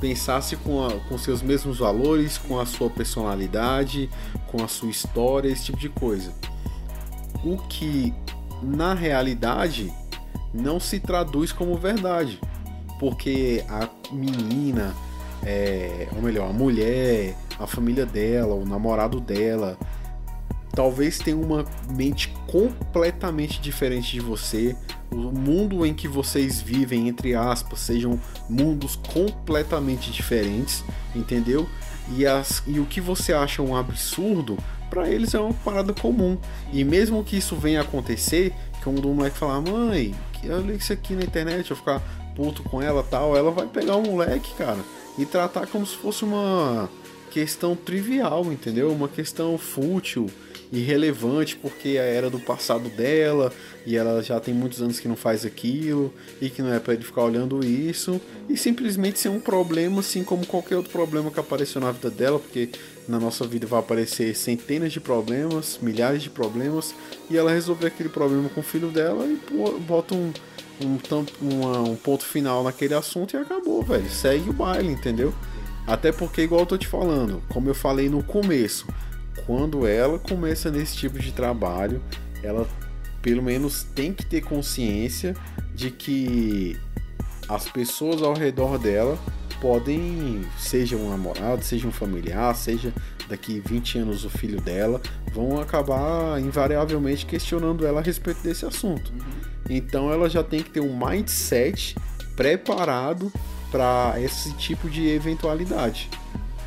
[0.00, 4.08] Pensasse com, a, com seus mesmos valores, com a sua personalidade,
[4.46, 6.32] com a sua história, esse tipo de coisa.
[7.44, 8.14] O que
[8.62, 9.92] na realidade
[10.54, 12.40] não se traduz como verdade,
[12.98, 14.94] porque a menina,
[15.44, 19.78] é, ou melhor, a mulher, a família dela, o namorado dela,
[20.72, 24.76] talvez tenha uma mente completamente diferente de você.
[25.10, 30.84] O mundo em que vocês vivem, entre aspas, sejam mundos completamente diferentes,
[31.16, 31.68] entendeu?
[32.16, 34.56] E, as, e o que você acha um absurdo,
[34.88, 36.38] para eles é uma parada comum.
[36.72, 40.92] E mesmo que isso venha a acontecer, que um do moleque falar, mãe, olha isso
[40.92, 42.02] aqui na internet, eu ficar
[42.38, 44.78] puto com ela tal, ela vai pegar o moleque, cara,
[45.18, 46.88] e tratar como se fosse uma
[47.32, 48.92] questão trivial, entendeu?
[48.92, 50.30] Uma questão fútil,
[50.70, 53.52] irrelevante, porque era do passado dela
[53.84, 56.94] e ela já tem muitos anos que não faz aquilo e que não é para
[56.94, 61.40] ele ficar olhando isso e simplesmente ser um problema, assim como qualquer outro problema que
[61.40, 62.68] apareceu na vida dela, porque
[63.08, 66.94] na nossa vida vai aparecer centenas de problemas, milhares de problemas
[67.28, 69.40] e ela resolver aquele problema com o filho dela e
[69.80, 70.32] bota um
[70.84, 70.98] um,
[71.42, 74.08] um, um ponto final naquele assunto e acabou, velho.
[74.10, 75.34] Segue o baile, entendeu?
[75.86, 78.86] Até porque, igual eu tô te falando, como eu falei no começo,
[79.46, 82.02] quando ela começa nesse tipo de trabalho,
[82.42, 82.66] ela
[83.22, 85.34] pelo menos tem que ter consciência
[85.74, 86.78] de que
[87.48, 89.18] as pessoas ao redor dela
[89.60, 92.92] podem, seja um namorado, seja um familiar, seja
[93.28, 95.00] daqui 20 anos o filho dela,
[95.32, 99.12] vão acabar invariavelmente questionando ela a respeito desse assunto.
[99.12, 99.48] Uhum.
[99.68, 101.94] Então ela já tem que ter um mindset
[102.34, 103.32] preparado
[103.70, 106.08] para esse tipo de eventualidade.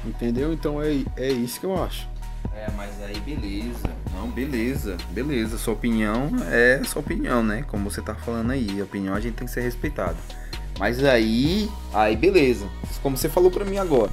[0.06, 0.54] Entendeu?
[0.54, 2.10] Então é, é isso que eu acho.
[2.54, 3.90] É, mas aí beleza.
[4.14, 5.58] Não, beleza, beleza.
[5.58, 7.64] Sua opinião é sua opinião, né?
[7.68, 8.80] Como você tá falando aí.
[8.80, 10.18] A opinião a gente tem que ser respeitado.
[10.82, 12.66] Mas aí, aí beleza.
[13.04, 14.10] Como você falou para mim agora.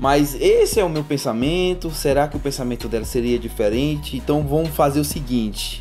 [0.00, 1.92] Mas esse é o meu pensamento.
[1.92, 4.16] Será que o pensamento dela seria diferente?
[4.16, 5.80] Então vamos fazer o seguinte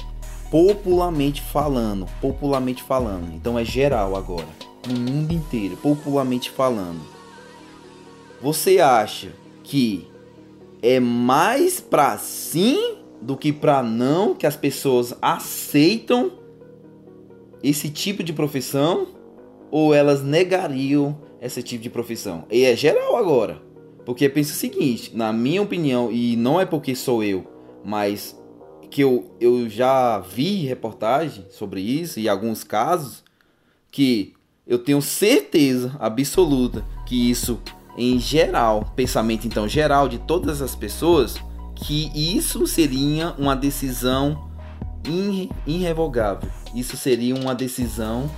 [0.51, 3.33] popularmente falando, popularmente falando.
[3.33, 4.47] Então é geral agora,
[4.87, 7.01] no mundo inteiro, popularmente falando.
[8.39, 9.29] Você acha
[9.63, 10.07] que
[10.83, 16.31] é mais para sim do que para não que as pessoas aceitam
[17.63, 19.18] esse tipo de profissão
[19.71, 22.45] ou elas negariam esse tipo de profissão?
[22.51, 23.61] E é geral agora.
[24.05, 27.45] Porque pensa o seguinte, na minha opinião, e não é porque sou eu,
[27.83, 28.35] mas
[28.89, 33.23] que eu, eu já vi reportagem sobre isso e alguns casos
[33.91, 34.33] que
[34.65, 37.59] eu tenho certeza absoluta que isso
[37.97, 41.35] em geral, pensamento então geral de todas as pessoas,
[41.75, 44.49] que isso seria uma decisão
[45.65, 46.49] irrevogável.
[46.73, 48.29] Isso seria uma decisão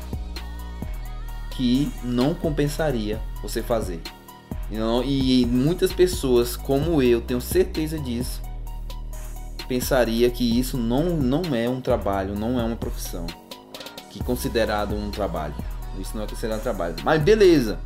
[1.61, 4.01] que não compensaria você fazer.
[5.05, 8.41] E muitas pessoas, como eu, tenho certeza disso,
[9.67, 13.27] pensaria que isso não, não é um trabalho, não é uma profissão.
[14.09, 15.53] Que é considerado um trabalho.
[15.99, 16.95] Isso não é considerado um trabalho.
[17.03, 17.77] Mas beleza.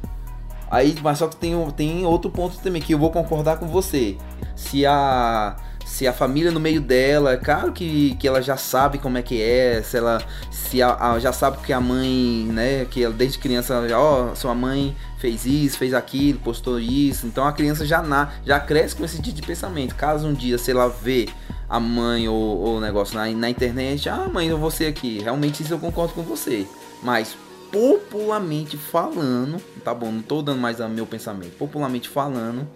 [0.72, 4.18] Aí, mas só que tem, tem outro ponto também que eu vou concordar com você.
[4.56, 8.98] Se a se a família no meio dela, é claro que, que ela já sabe
[8.98, 10.18] como é que é, se ela
[10.50, 14.36] se a, a, já sabe que a mãe, né, que ela desde criança, ó, oh,
[14.36, 17.28] sua mãe fez isso, fez aquilo, postou isso.
[17.28, 19.96] Então a criança já na, já cresce com esse tipo de pensamento.
[19.96, 21.30] Caso um dia, sei lá, vê
[21.70, 25.20] a mãe ou o negócio na, na internet, ah, mãe, eu vou ser aqui.
[25.22, 26.66] Realmente isso eu concordo com você.
[27.04, 27.38] Mas
[27.72, 31.56] popularmente falando, tá bom, não tô dando mais o meu pensamento.
[31.58, 32.68] Popularmente falando,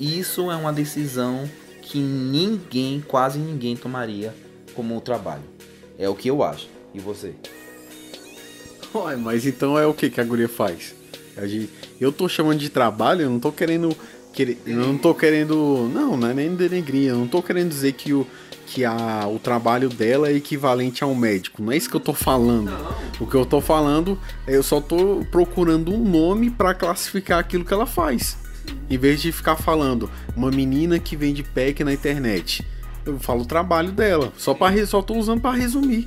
[0.00, 1.48] isso é uma decisão
[1.84, 4.34] que ninguém, quase ninguém tomaria
[4.74, 5.44] como trabalho.
[5.98, 6.68] É o que eu acho.
[6.92, 7.34] E você?
[8.94, 10.94] Ué, mas então é o que que a guria faz?
[12.00, 13.96] Eu tô chamando de trabalho, eu não tô querendo
[14.66, 15.88] eu não tô querendo.
[15.92, 17.10] Não, não é nem denegrir.
[17.10, 18.26] Eu não tô querendo dizer que o,
[18.66, 21.62] que a, o trabalho dela é equivalente ao médico.
[21.62, 22.72] Não é isso que eu tô falando.
[23.20, 27.72] O que eu tô falando, eu só tô procurando um nome para classificar aquilo que
[27.72, 28.36] ela faz.
[28.88, 32.66] Em vez de ficar falando uma menina que vende pack na internet.
[33.04, 34.32] Eu falo o trabalho dela.
[34.36, 36.04] Só, pra, só tô usando para resumir.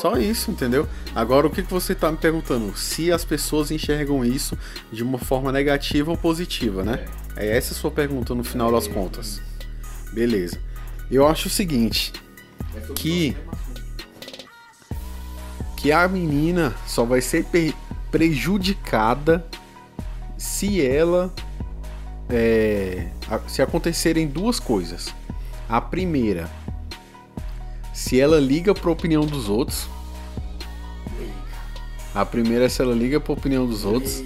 [0.00, 0.86] Só isso, entendeu?
[1.14, 2.76] Agora o que você tá me perguntando?
[2.76, 4.56] Se as pessoas enxergam isso
[4.92, 7.04] de uma forma negativa ou positiva, né?
[7.36, 9.40] É, é essa a sua pergunta no final das contas.
[10.12, 10.58] Beleza.
[11.10, 12.12] Eu acho o seguinte,
[12.94, 13.36] que
[15.76, 17.46] que a menina só vai ser
[18.10, 19.46] prejudicada
[20.36, 21.32] se ela
[22.30, 23.08] é,
[23.48, 25.14] se acontecerem duas coisas.
[25.68, 26.50] A primeira,
[27.92, 29.88] se ela liga para a opinião dos outros.
[32.14, 34.22] A primeira é se ela liga para a opinião dos outros.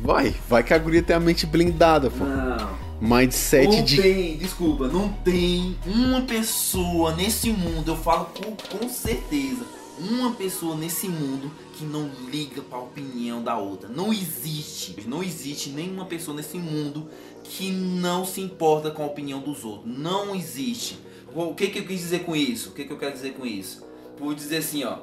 [0.00, 2.24] Vai, vai que a guria tem a mente blindada, pô.
[2.24, 2.80] Não.
[3.00, 3.96] Mindset não de.
[3.96, 9.64] Não tem, desculpa, não tem uma pessoa nesse mundo, eu falo com, com certeza,
[10.00, 13.88] uma pessoa nesse mundo que não liga para a opinião da outra.
[13.88, 17.08] Não existe, não existe nenhuma pessoa nesse mundo
[17.44, 19.86] que não se importa com a opinião dos outros.
[19.86, 20.98] Não existe.
[21.34, 22.70] O que, que eu quis dizer com isso?
[22.70, 23.86] O que, que eu quero dizer com isso?
[24.18, 24.98] Vou dizer assim, ó.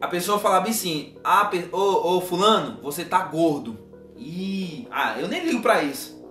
[0.00, 3.78] A pessoa falar bem assim, ah, ô, ô fulano, você tá gordo.
[4.16, 6.22] Ih, ah, eu nem ligo pra isso.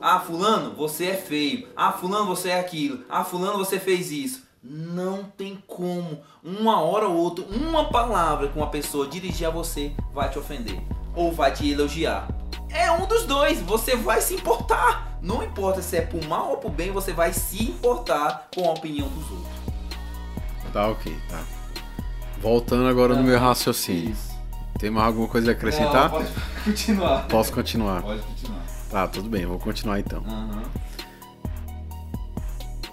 [0.00, 1.68] Ah, fulano, você é feio.
[1.76, 3.04] Ah, fulano, você é aquilo.
[3.08, 4.41] Ah, fulano, você fez isso.
[4.62, 6.20] Não tem como.
[6.42, 10.80] Uma hora ou outra, uma palavra que uma pessoa dirigir a você vai te ofender.
[11.16, 12.28] Ou vai te elogiar.
[12.70, 13.60] É um dos dois.
[13.62, 15.18] Você vai se importar.
[15.20, 18.72] Não importa se é por mal ou por bem, você vai se importar com a
[18.72, 19.52] opinião dos outros.
[20.72, 21.42] Tá ok, tá.
[22.40, 24.12] Voltando agora no meu raciocínio.
[24.12, 24.32] Isso.
[24.78, 26.10] Tem mais alguma coisa a acrescentar?
[26.10, 26.32] Não, pode
[26.64, 27.28] continuar.
[27.28, 28.02] Posso continuar?
[28.02, 28.62] Pode continuar.
[28.90, 30.22] Tá, tudo bem, vou continuar então.
[30.22, 30.62] Uhum.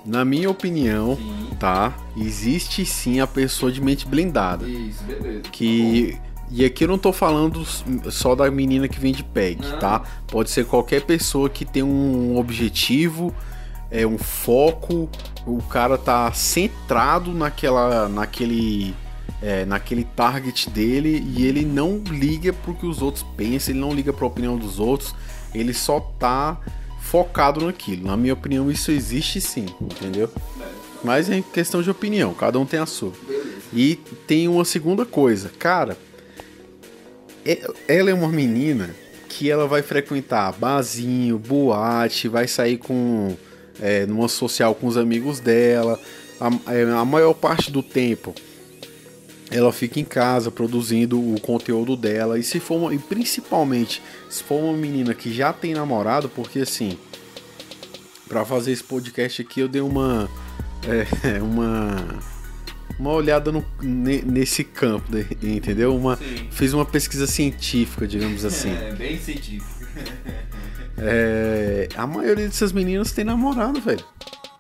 [0.09, 1.49] Na minha opinião, sim.
[1.59, 1.95] tá?
[2.17, 4.67] Existe sim a pessoa de mente blindada.
[4.67, 5.41] Isso, beleza.
[5.51, 6.13] Que.
[6.13, 7.63] Tá e aqui eu não tô falando
[8.11, 9.77] só da menina que vende PEG, não.
[9.77, 10.01] tá?
[10.25, 13.31] Pode ser qualquer pessoa que tem um objetivo,
[13.91, 15.07] é um foco,
[15.45, 18.95] o cara tá centrado naquela, naquele,
[19.43, 23.93] é, naquele target dele e ele não liga pro que os outros pensam, ele não
[23.93, 25.13] liga pra opinião dos outros,
[25.53, 26.57] ele só tá
[27.09, 28.07] focado naquilo.
[28.07, 30.29] Na minha opinião, isso existe sim, entendeu?
[31.03, 33.13] Mas é questão de opinião, cada um tem a sua.
[33.73, 33.95] E
[34.27, 35.97] tem uma segunda coisa, cara,
[37.43, 38.95] é, ela é uma menina
[39.27, 43.35] que ela vai frequentar barzinho, boate, vai sair com
[43.81, 45.99] é, numa social com os amigos dela.
[46.39, 48.35] A, é, a maior parte do tempo
[49.51, 54.43] ela fica em casa produzindo o conteúdo dela e se for uma, e principalmente se
[54.43, 56.97] for uma menina que já tem namorado, porque assim,
[58.27, 60.29] para fazer esse podcast aqui eu dei uma
[60.83, 62.19] é, uma
[62.99, 65.07] uma olhada no, nesse campo,
[65.41, 65.95] entendeu?
[65.95, 66.17] Uma
[66.51, 68.71] fiz uma pesquisa científica, digamos assim.
[68.75, 69.87] É, bem científica.
[71.01, 74.03] É, a maioria dessas meninas tem namorado, velho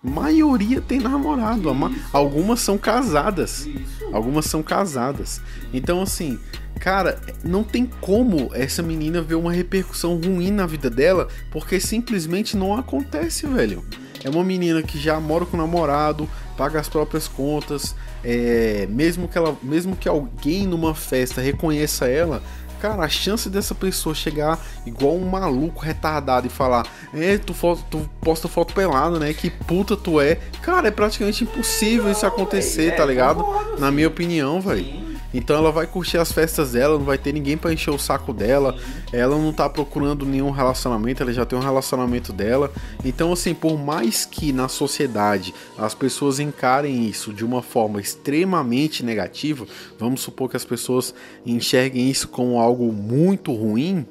[0.03, 1.73] maioria tem namorado.
[1.73, 3.65] Ma algumas são casadas.
[3.65, 4.05] Isso.
[4.13, 5.41] Algumas são casadas.
[5.73, 6.39] Então, assim,
[6.79, 12.55] cara, não tem como essa menina ver uma repercussão ruim na vida dela, porque simplesmente
[12.55, 13.83] não acontece, velho.
[14.23, 19.29] É uma menina que já mora com o namorado, paga as próprias contas, é, mesmo
[19.29, 22.43] que ela, mesmo que alguém numa festa reconheça ela,
[22.79, 27.53] Cara, a chance dessa pessoa chegar igual um maluco retardado e falar: É, tu,
[27.89, 29.33] tu posta foto pelada, né?
[29.33, 30.35] Que puta tu é.
[30.61, 33.45] Cara, é praticamente impossível isso acontecer, tá ligado?
[33.77, 35.08] Na minha opinião, velho.
[35.33, 38.33] Então ela vai curtir as festas dela, não vai ter ninguém para encher o saco
[38.33, 38.77] dela.
[39.11, 42.71] Ela não tá procurando nenhum relacionamento, ela já tem um relacionamento dela.
[43.03, 49.03] Então assim, por mais que na sociedade as pessoas encarem isso de uma forma extremamente
[49.03, 49.65] negativa,
[49.97, 51.13] vamos supor que as pessoas
[51.45, 54.05] enxerguem isso como algo muito ruim,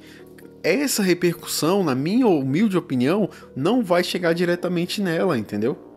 [0.62, 5.87] essa repercussão, na minha humilde opinião, não vai chegar diretamente nela, entendeu?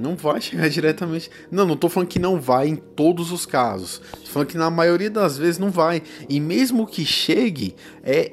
[0.00, 1.30] Não vai chegar diretamente.
[1.50, 4.00] Não, não tô falando que não vai em todos os casos.
[4.24, 6.02] Tô falando que na maioria das vezes não vai.
[6.28, 8.32] E mesmo que chegue, é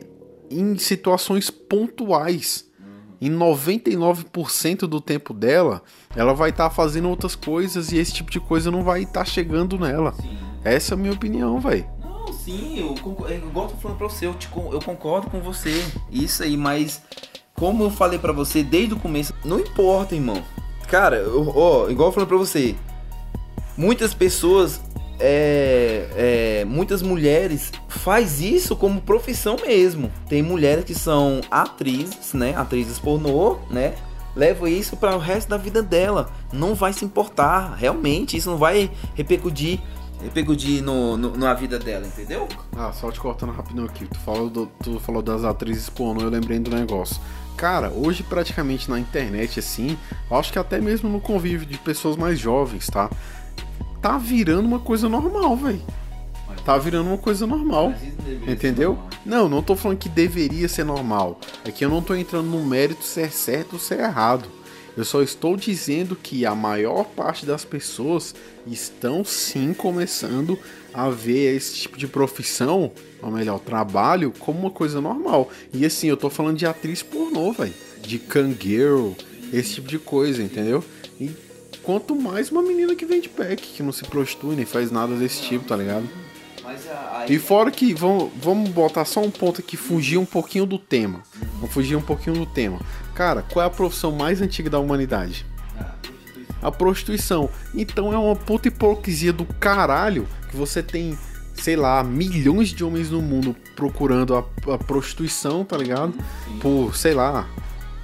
[0.50, 2.66] em situações pontuais.
[3.20, 5.82] Em 99% do tempo dela,
[6.16, 9.24] ela vai estar tá fazendo outras coisas e esse tipo de coisa não vai estar
[9.24, 10.14] tá chegando nela.
[10.14, 10.38] Sim.
[10.64, 11.86] Essa é a minha opinião, velho.
[12.00, 15.84] Não, sim, eu, igual eu tô falando pra você, eu, te, eu concordo com você.
[16.12, 17.02] Isso aí, mas
[17.56, 20.44] como eu falei para você desde o começo, não importa, irmão.
[20.88, 22.76] Cara, ó, igual falei pra você,
[23.76, 24.82] muitas pessoas,
[25.20, 30.12] é, é, muitas mulheres faz isso como profissão mesmo.
[30.30, 32.56] Tem mulheres que são atrizes, né?
[32.56, 33.96] Atrizes pornô, né?
[34.36, 36.30] Leva isso para o resto da vida dela.
[36.54, 38.38] Não vai se importar, realmente.
[38.38, 39.82] Isso não vai repercutir
[40.22, 42.48] repercutir no, no, na vida dela, entendeu?
[42.76, 44.06] Ah, só te cortando rapidinho aqui.
[44.06, 47.22] Tu falou, do, tu falou das atrizes pornô, eu lembrei do negócio.
[47.58, 49.98] Cara, hoje praticamente na internet, assim,
[50.30, 53.10] acho que até mesmo no convívio de pessoas mais jovens, tá?
[54.00, 55.82] Tá virando uma coisa normal, velho.
[56.64, 57.94] Tá virando uma coisa normal.
[58.48, 59.00] Entendeu?
[59.26, 61.40] Não, não tô falando que deveria ser normal.
[61.66, 64.48] É que eu não tô entrando no mérito se é certo ou se é errado.
[64.98, 68.34] Eu só estou dizendo que a maior parte das pessoas
[68.66, 70.58] estão sim começando
[70.92, 72.92] a ver esse tipo de profissão,
[73.22, 75.52] ou melhor, trabalho, como uma coisa normal.
[75.72, 77.76] E assim, eu tô falando de atriz pornô, velho.
[78.02, 79.16] De cangueiro,
[79.54, 80.84] esse tipo de coisa, entendeu?
[81.22, 81.30] E
[81.84, 85.44] quanto mais uma menina que vende pack, que não se prostitui nem faz nada desse
[85.44, 86.10] tipo, tá ligado?
[87.30, 91.22] E fora que vamos, vamos botar só um ponto aqui, fugir um pouquinho do tema.
[91.56, 92.80] Vamos fugir um pouquinho do tema.
[93.18, 95.44] Cara, qual é a profissão mais antiga da humanidade?
[96.62, 97.50] A prostituição.
[97.74, 101.18] Então é uma puta hipocrisia do caralho que você tem,
[101.56, 106.14] sei lá, milhões de homens no mundo procurando a, a prostituição, tá ligado?
[106.62, 107.50] Por, sei lá,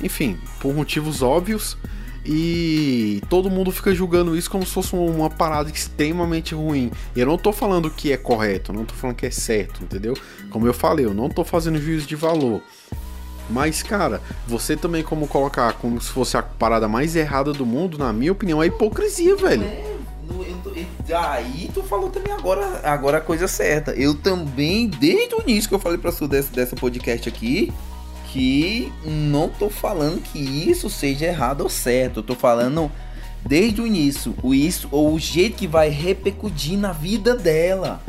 [0.01, 1.77] enfim, por motivos óbvios.
[2.25, 6.89] e todo mundo fica julgando isso como se fosse uma parada extremamente ruim.
[7.15, 10.15] E eu não tô falando que é correto, não tô falando que é certo, entendeu?
[10.49, 12.63] Como eu falei, eu não tô fazendo juízo de valor.
[13.49, 17.97] Mas, cara, você também como colocar como se fosse a parada mais errada do mundo,
[17.97, 19.63] na minha opinião, é hipocrisia, velho.
[19.63, 19.93] É,
[21.15, 23.91] aí tu falou também agora, agora a coisa certa.
[23.91, 27.71] Eu também, desde o início que eu falei pra tu desse, dessa podcast aqui,
[28.31, 32.19] que não tô falando que isso seja errado ou certo.
[32.19, 32.91] Eu tô falando
[33.45, 38.01] desde o início, o isso ou o jeito que vai repercutir na vida dela.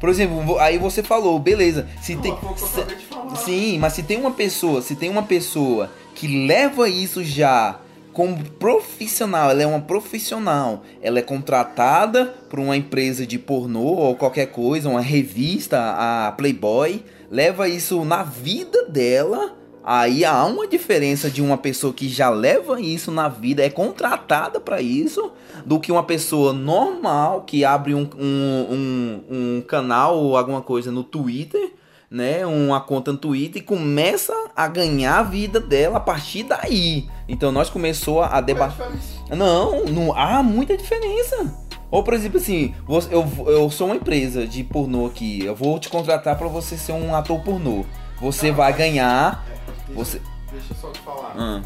[0.00, 4.30] Por exemplo, aí você falou, beleza, se não, tem se, Sim, mas se tem uma
[4.30, 7.80] pessoa, se tem uma pessoa que leva isso já
[8.12, 14.16] como profissional, ela é uma profissional, ela é contratada por uma empresa de pornô ou
[14.16, 19.57] qualquer coisa, uma revista, a Playboy, leva isso na vida dela
[19.90, 24.60] Aí há uma diferença de uma pessoa que já leva isso na vida, é contratada
[24.60, 25.32] para isso,
[25.64, 30.92] do que uma pessoa normal que abre um, um, um, um, canal ou alguma coisa
[30.92, 31.72] no Twitter,
[32.10, 32.44] né?
[32.44, 37.08] Uma conta no Twitter e começa a ganhar a vida dela a partir daí.
[37.26, 38.90] Então nós começou a debater.
[39.30, 41.50] Não, não há muita diferença.
[41.90, 42.74] Ou, por exemplo, assim,
[43.10, 46.92] eu, eu sou uma empresa de pornô aqui, eu vou te contratar para você ser
[46.92, 47.86] um ator pornô.
[48.20, 49.46] Você vai ganhar
[49.88, 50.22] Deixa, Você...
[50.50, 51.34] deixa eu só te falar.
[51.36, 51.62] Ah.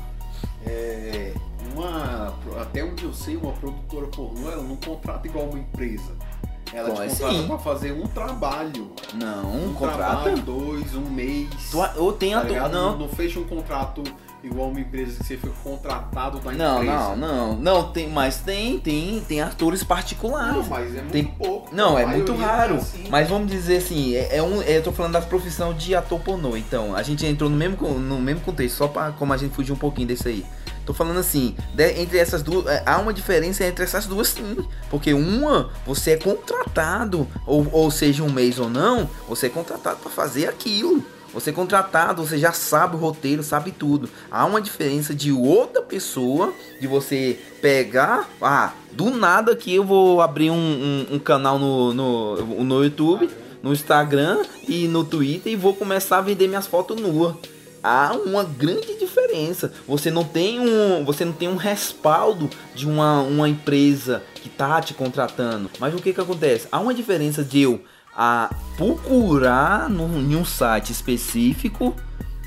[0.65, 1.35] É,
[1.75, 6.13] uma, até onde eu sei, uma produtora pornô, ela não contrata igual uma empresa.
[6.73, 7.47] Ela Bom, te contrata assim?
[7.47, 8.93] pra fazer um trabalho.
[9.15, 9.97] Não, um, contrato.
[9.97, 11.49] Trabalho, dois, um mês.
[11.71, 12.97] Tu, ou tem tá a não.
[12.97, 14.03] não fecha um contrato
[14.43, 17.17] igual uma empresa que você foi contratado da não, empresa.
[17.17, 20.57] Não, não, não, tem, mas tem, tem, tem atores particulares.
[20.57, 21.75] Não, mas é muito tem, pouco.
[21.75, 22.75] Não, é muito raro.
[22.75, 23.05] É assim.
[23.09, 26.21] Mas vamos dizer assim, é, é um, é, eu tô falando da profissão de ator
[26.21, 26.57] pornô.
[26.57, 29.73] Então, a gente entrou no mesmo, no mesmo contexto, só para como a gente fugir
[29.73, 30.45] um pouquinho desse aí.
[30.85, 34.57] Tô falando assim, de, entre essas duas, é, há uma diferença entre essas duas sim.
[34.91, 39.99] Porque uma, você é contratado, ou, ou seja, um mês ou não, você é contratado
[39.99, 41.05] para fazer aquilo.
[41.33, 44.09] Você é contratado, você já sabe o roteiro, sabe tudo.
[44.31, 48.29] Há uma diferença de outra pessoa, de você pegar.
[48.41, 53.31] Ah, do nada que eu vou abrir um, um, um canal no, no, no YouTube,
[53.63, 57.35] no Instagram e no Twitter e vou começar a vender minhas fotos nuas.
[57.83, 59.73] Há uma grande diferença.
[59.89, 64.81] Você não tem um, você não tem um respaldo de uma, uma empresa que tá
[64.81, 65.69] te contratando.
[65.81, 66.69] Mas o que que acontece?
[66.71, 67.81] Há uma diferença de eu
[68.17, 71.95] a procurar no, em um site específico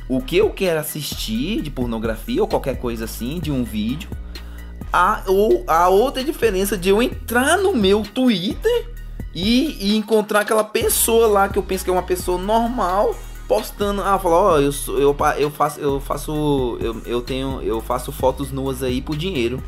[0.07, 4.09] o que eu quero assistir de pornografia ou qualquer coisa assim, de um vídeo.
[4.93, 8.89] A, ou a outra diferença de eu entrar no meu Twitter
[9.33, 13.15] e, e encontrar aquela pessoa lá que eu penso que é uma pessoa normal
[13.47, 17.81] postando, ah, falar, ó, oh, eu, eu, eu faço, eu faço, eu, eu tenho, eu
[17.81, 19.61] faço fotos nuas aí por dinheiro.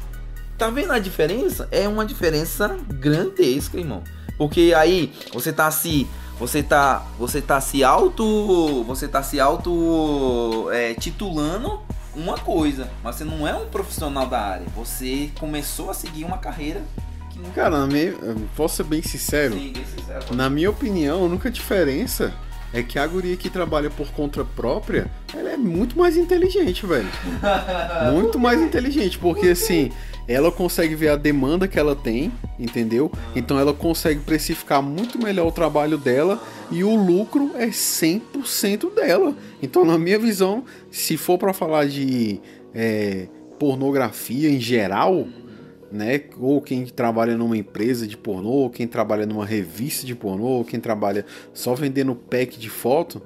[0.58, 1.68] Tá vendo a diferença?
[1.72, 4.04] É uma diferença grandesca, irmão.
[4.38, 6.08] Porque aí você tá se
[6.40, 11.80] você tá você tá se auto você tá se auto é, titulando
[12.16, 14.66] uma coisa, mas você não é um profissional da área.
[14.76, 16.82] Você começou a seguir uma carreira
[17.30, 17.52] que não...
[17.52, 18.14] Cara, na minha,
[18.56, 19.54] posso ser bem sincero?
[19.54, 20.36] Sim, bem sincero.
[20.36, 22.34] Na minha opinião, a única diferença
[22.74, 27.08] é que a guria que trabalha por conta própria, ela é muito mais inteligente, velho.
[28.14, 29.92] muito mais inteligente, porque assim,
[30.28, 33.12] ela consegue ver a demanda que ela tem, entendeu?
[33.36, 39.34] Então ela consegue precificar muito melhor o trabalho dela e o lucro é 100% dela.
[39.62, 42.42] Então, na minha visão, se for para falar de
[42.74, 45.28] é, pornografia em geral,
[45.92, 46.22] né?
[46.40, 50.66] Ou quem trabalha numa empresa de pornô, ou quem trabalha numa revista de pornô, ou
[50.66, 53.22] quem trabalha só vendendo pack de foto,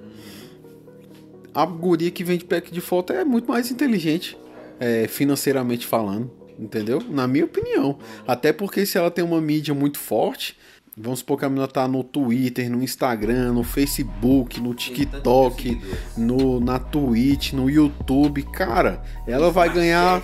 [1.53, 4.37] a guria que vende pack de foto é muito mais inteligente,
[4.79, 7.01] é, financeiramente falando entendeu?
[7.09, 7.97] Na minha opinião.
[8.27, 10.55] Até porque se ela tem uma mídia muito forte,
[11.01, 15.81] vamos supor que a menina tá no Twitter, no Instagram, no Facebook, no TikTok,
[16.15, 20.21] no, na Twitch, no YouTube, cara, ela vai ganhar.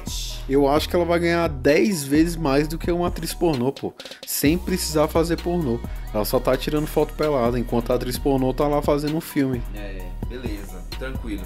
[0.47, 3.93] Eu acho que ela vai ganhar 10 vezes mais do que uma atriz pornô, pô.
[4.25, 5.79] Sem precisar fazer pornô.
[6.13, 9.61] Ela só tá tirando foto pelada, enquanto a atriz pornô tá lá fazendo um filme.
[9.75, 11.43] É, beleza, tranquilo.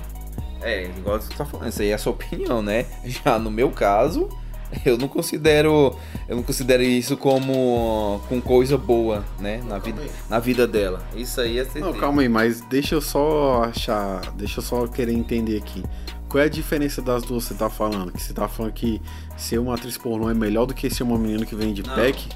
[0.62, 2.86] É, igual você tá falando, isso aí é a sua opinião, né?
[3.04, 4.30] Já no meu caso,
[4.86, 5.96] eu não considero
[6.28, 11.04] eu não considero isso como com coisa boa, né, na vida na vida dela.
[11.16, 11.86] Isso aí é certeza.
[11.86, 15.84] Não, calma aí, mas deixa eu só achar, deixa eu só querer entender aqui.
[16.32, 18.10] Qual é a diferença das duas que você tá falando?
[18.14, 19.02] Que você tá falando que
[19.36, 22.30] ser uma atriz pornô é melhor do que ser uma menina que vende não, pack?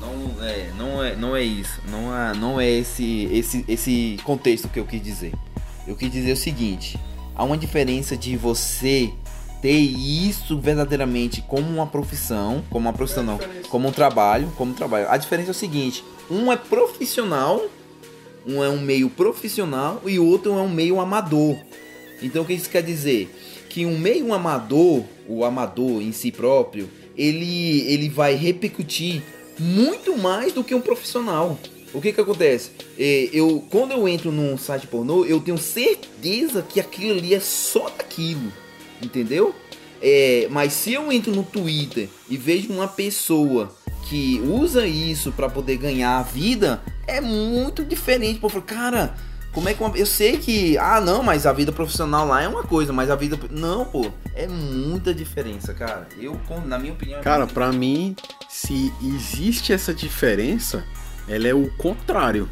[0.00, 1.80] Não, não é, não é, não é isso.
[1.90, 5.32] Não é, não é esse, esse, esse contexto que eu quis dizer.
[5.84, 6.96] Eu quis dizer o seguinte:
[7.34, 9.12] há uma diferença de você
[9.64, 13.40] ter isso verdadeiramente como uma profissão, como uma profissão não,
[13.70, 15.06] como um trabalho, como um trabalho.
[15.08, 17.64] A diferença é o seguinte, um é profissional,
[18.46, 21.56] um é um meio profissional e o outro é um meio amador.
[22.20, 23.34] Então o que isso quer dizer?
[23.70, 29.22] Que um meio amador, o amador em si próprio, ele, ele vai repercutir
[29.58, 31.58] muito mais do que um profissional.
[31.94, 32.70] O que que acontece?
[32.98, 37.40] É, eu, quando eu entro num site pornô, eu tenho certeza que aquilo ali é
[37.40, 38.52] só daquilo,
[39.02, 39.54] entendeu?
[40.02, 43.74] É, mas se eu entro no Twitter e vejo uma pessoa
[44.08, 48.38] que usa isso para poder ganhar a vida, é muito diferente.
[48.38, 49.14] Pô, cara,
[49.52, 49.96] como é que uma...
[49.96, 53.16] eu sei que ah não, mas a vida profissional lá é uma coisa, mas a
[53.16, 56.08] vida não, pô, é muita diferença, cara.
[56.18, 58.14] Eu, na minha opinião, é cara, para mim,
[58.48, 60.84] se existe essa diferença,
[61.28, 62.48] ela é o contrário.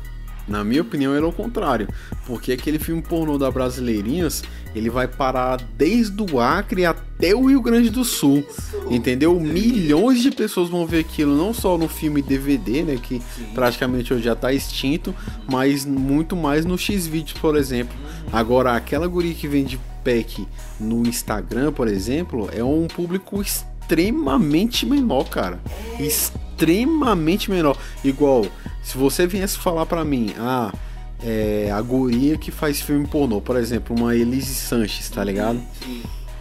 [0.47, 1.89] Na minha opinião, ela é o contrário.
[2.27, 4.43] Porque aquele filme pornô da Brasileirinhas,
[4.75, 8.45] ele vai parar desde o Acre até o Rio Grande do Sul.
[8.91, 9.39] Entendeu?
[9.39, 12.99] Milhões de pessoas vão ver aquilo, não só no filme DVD, né?
[13.01, 13.47] Que Sim.
[13.55, 15.15] praticamente hoje já tá extinto,
[15.49, 17.97] mas muito mais no X-Videos, por exemplo.
[18.33, 20.47] Agora, aquela guria que vende pack
[20.81, 25.61] no Instagram, por exemplo, é um público extremamente menor, cara.
[25.99, 27.77] Extremamente menor.
[28.05, 28.47] Igual,
[28.83, 30.73] se você viesse falar para mim, ah,
[31.25, 35.61] é a guria que faz filme pornô, por exemplo, uma Elise Sanches, tá ligado?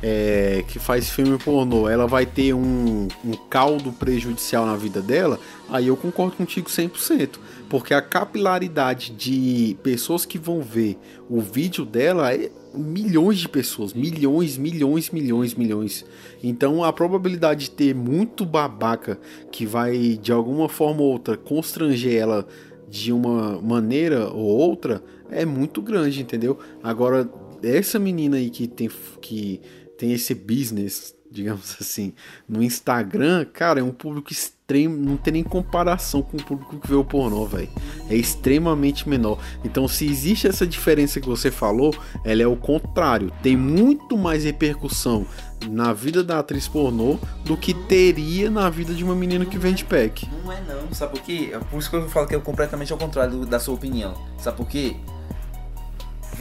[0.04, 5.40] É, que faz filme pornô, ela vai ter um, um caldo prejudicial na vida dela,
[5.70, 7.38] aí eu concordo contigo 100%.
[7.70, 10.98] Porque a capilaridade de pessoas que vão ver
[11.30, 16.06] o vídeo dela é milhões de pessoas, milhões, milhões, milhões, milhões.
[16.44, 19.20] Então a probabilidade de ter muito babaca
[19.52, 22.48] que vai de alguma forma ou outra constranger ela
[22.90, 26.60] de uma maneira ou outra é muito grande, entendeu?
[26.84, 27.30] Agora
[27.64, 28.90] essa menina aí que tem
[29.22, 29.62] que
[29.98, 32.14] tem esse business, digamos assim,
[32.48, 34.32] no Instagram, cara, é um público
[34.72, 37.70] extremo, não tem nem comparação com o público que vê o pornô, velho.
[38.10, 39.38] É extremamente menor.
[39.64, 41.94] Então, se existe essa diferença que você falou,
[42.24, 43.32] ela é o contrário.
[43.44, 45.26] Tem muito mais repercussão
[45.70, 49.86] na vida da atriz pornô do que teria na vida de uma menina que vende
[49.86, 50.28] pack.
[50.44, 51.50] Não é não, sabe por quê?
[51.54, 54.16] É por isso que eu falo que é completamente ao contrário da sua opinião.
[54.38, 54.96] Sabe por quê?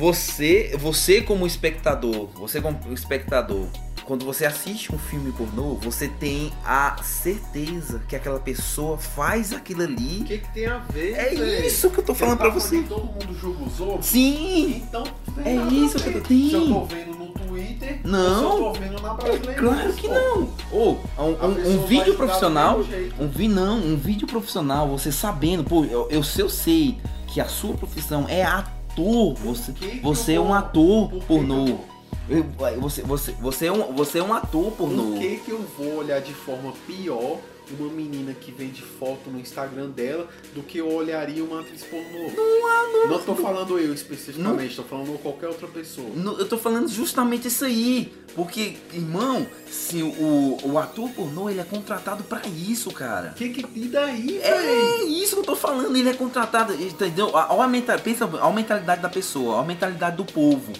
[0.00, 3.66] você, você como espectador, você como espectador,
[4.10, 9.84] quando você assiste um filme pornô, você tem a certeza que aquela pessoa faz aquilo
[9.84, 10.22] ali.
[10.22, 11.12] O que, que tem a ver?
[11.12, 11.64] É véio?
[11.64, 12.82] isso que eu tô falando pra você.
[12.82, 14.06] Todo mundo julga os outros?
[14.06, 14.82] Sim!
[14.82, 15.04] Então,
[15.44, 16.28] é isso que eu tô.
[16.28, 18.42] Se eu tô vendo no Twitter, não.
[18.42, 19.54] eu tô vendo na brasileira.
[19.54, 20.48] Claro que não.
[20.72, 22.80] Ou oh, um, um, um vídeo profissional.
[23.16, 26.98] Um vi não, um vídeo profissional, você sabendo, pô, eu, eu, se eu sei
[27.28, 31.78] que a sua profissão é ator você, você é um ator pornô.
[32.78, 35.12] Você, você, você, é um, você é um ator pornô.
[35.12, 37.38] Por que, que eu vou olhar de forma pior
[37.78, 42.30] uma menina que vende foto no Instagram dela do que eu olharia uma atriz pornô.
[42.34, 43.08] Não, não.
[43.10, 46.08] Não tô falando eu especificamente, não, tô falando qualquer outra pessoa.
[46.14, 48.12] Não, eu tô falando justamente isso aí.
[48.34, 53.30] Porque, irmão, se o, o ator pornô ele é contratado para isso, cara.
[53.30, 57.30] Que que e daí, É isso que eu tô falando, ele é contratado, entendeu?
[57.32, 60.72] Olha a, mentalidade, pensa, a mentalidade da pessoa, a mentalidade do povo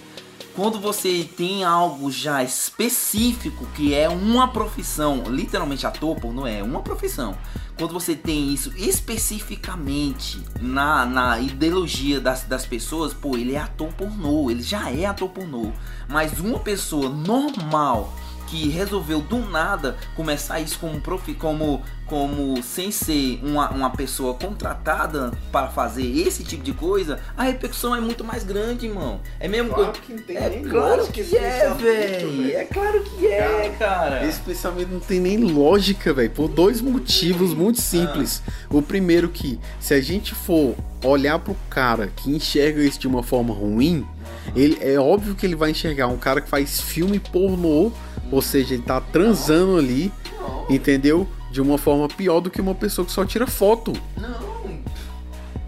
[0.55, 6.83] quando você tem algo já específico que é uma profissão, literalmente ator não é uma
[6.83, 7.37] profissão.
[7.79, 13.91] Quando você tem isso especificamente na, na ideologia das, das pessoas, pô, ele é ator
[13.95, 15.73] pornô, ele já é ator pornô.
[16.07, 18.13] Mas uma pessoa normal
[18.51, 24.35] que resolveu do nada começar isso como profi, como como sem ser uma, uma pessoa
[24.35, 29.21] contratada para fazer esse tipo de coisa, a repercussão é muito mais grande, irmão.
[29.39, 32.57] É mesmo claro que, que é claro que, que é, velho.
[32.57, 34.11] É claro que é, cara.
[34.11, 34.27] cara.
[34.27, 38.43] Esse pensamento não tem nem lógica, velho, por dois motivos muito simples.
[38.45, 38.53] Ah.
[38.71, 40.75] O primeiro que se a gente for
[41.05, 44.05] olhar pro cara que enxerga isso de uma forma ruim,
[44.57, 47.93] ele é óbvio que ele vai enxergar um cara que faz filme pornô
[48.31, 50.13] ou seja, ele tá transando ali,
[50.69, 51.27] entendeu?
[51.51, 53.93] De uma forma pior do que uma pessoa que só tira foto.
[54.17, 54.51] Não.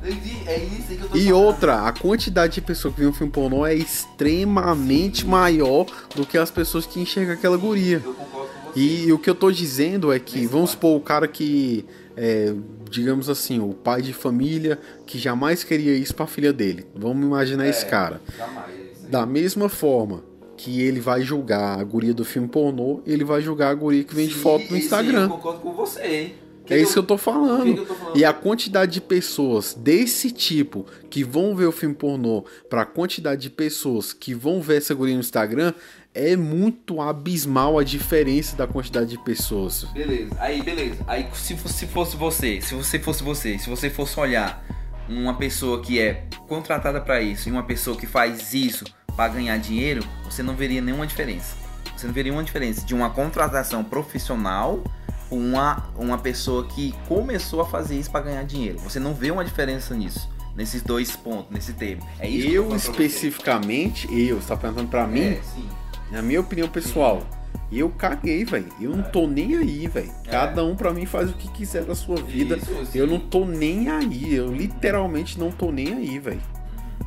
[0.05, 1.45] É isso que eu tô E falando.
[1.45, 5.29] outra, a quantidade de pessoas que viram um filme pornô é extremamente Sim.
[5.29, 5.87] maior
[6.17, 8.03] do que as pessoas que enxergam aquela guria.
[8.05, 8.81] Eu concordo com você.
[8.81, 11.85] E, e o que eu tô dizendo é que, vamos supor, o cara que,
[12.17, 12.53] é,
[12.91, 16.85] digamos assim, o pai de família que jamais queria isso pra filha dele.
[16.97, 18.21] Vamos imaginar é, esse cara.
[18.37, 18.73] Jamais.
[19.09, 20.25] Da mesma forma,
[20.63, 24.15] que ele vai julgar a guria do filme pornô, ele vai julgar a guria que
[24.15, 25.27] vende sim, foto no Instagram.
[25.27, 26.35] Sim, eu concordo com você.
[26.65, 27.75] Que é isso que eu tô falando.
[27.75, 28.17] Que eu tô falando.
[28.17, 32.87] E a quantidade de pessoas desse tipo que vão ver o filme pornô para a
[32.87, 35.75] quantidade de pessoas que vão ver essa guria no Instagram
[36.15, 39.83] é muito abismal a diferença da quantidade de pessoas.
[39.93, 41.03] Beleza, aí beleza.
[41.09, 44.65] Aí se fosse, fosse você, se você fosse você, se você fosse olhar
[45.09, 48.85] uma pessoa que é contratada para isso e uma pessoa que faz isso
[49.17, 51.57] para ganhar dinheiro, você não veria nenhuma diferença.
[51.97, 54.83] Você não veria uma diferença de uma contratação profissional
[55.29, 58.79] com uma, uma pessoa que começou a fazer isso para ganhar dinheiro.
[58.81, 60.31] Você não vê uma diferença nisso.
[60.55, 62.07] Nesses dois pontos, nesse termo.
[62.19, 65.23] É isso eu, eu especificamente, eu, você tá perguntando pra mim?
[65.23, 65.67] É, sim
[66.13, 67.27] na minha opinião pessoal,
[67.71, 68.69] e eu caguei, velho.
[68.79, 70.13] Eu não tô nem aí, velho.
[70.27, 70.31] É.
[70.31, 72.57] Cada um pra mim faz o que quiser da sua vida.
[72.57, 74.35] Isso, eu não tô nem aí.
[74.35, 76.43] Eu literalmente não tô nem aí, velho.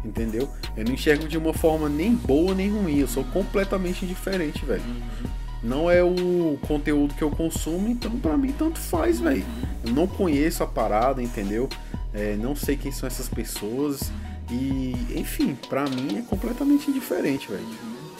[0.05, 0.47] Entendeu?
[0.77, 2.99] Eu não enxergo de uma forma nem boa nem ruim.
[2.99, 4.83] Eu sou completamente indiferente, velho.
[4.83, 5.29] Uhum.
[5.63, 9.43] Não é o conteúdo que eu consumo, então pra mim tanto faz, velho.
[9.83, 11.67] Eu não conheço a parada, entendeu?
[12.13, 14.11] É, não sei quem são essas pessoas.
[14.51, 17.65] E, enfim, pra mim é completamente indiferente, velho.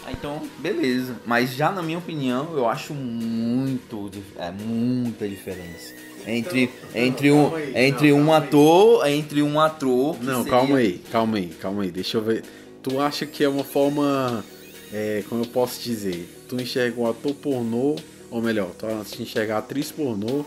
[0.07, 1.17] Ah, então, beleza.
[1.23, 5.93] Mas já na minha opinião, eu acho muito, é muita diferença
[6.27, 10.17] entre entre um entre um ator, entre um ator.
[10.21, 10.51] Não, seria...
[10.51, 11.91] calma aí, calma aí, calma aí.
[11.91, 12.43] Deixa eu ver.
[12.81, 14.43] Tu acha que é uma forma,
[14.93, 17.95] é, como eu posso dizer, tu enxerga um ator pornô,
[18.29, 20.45] ou melhor, tu enxerga a atriz pornô uhum.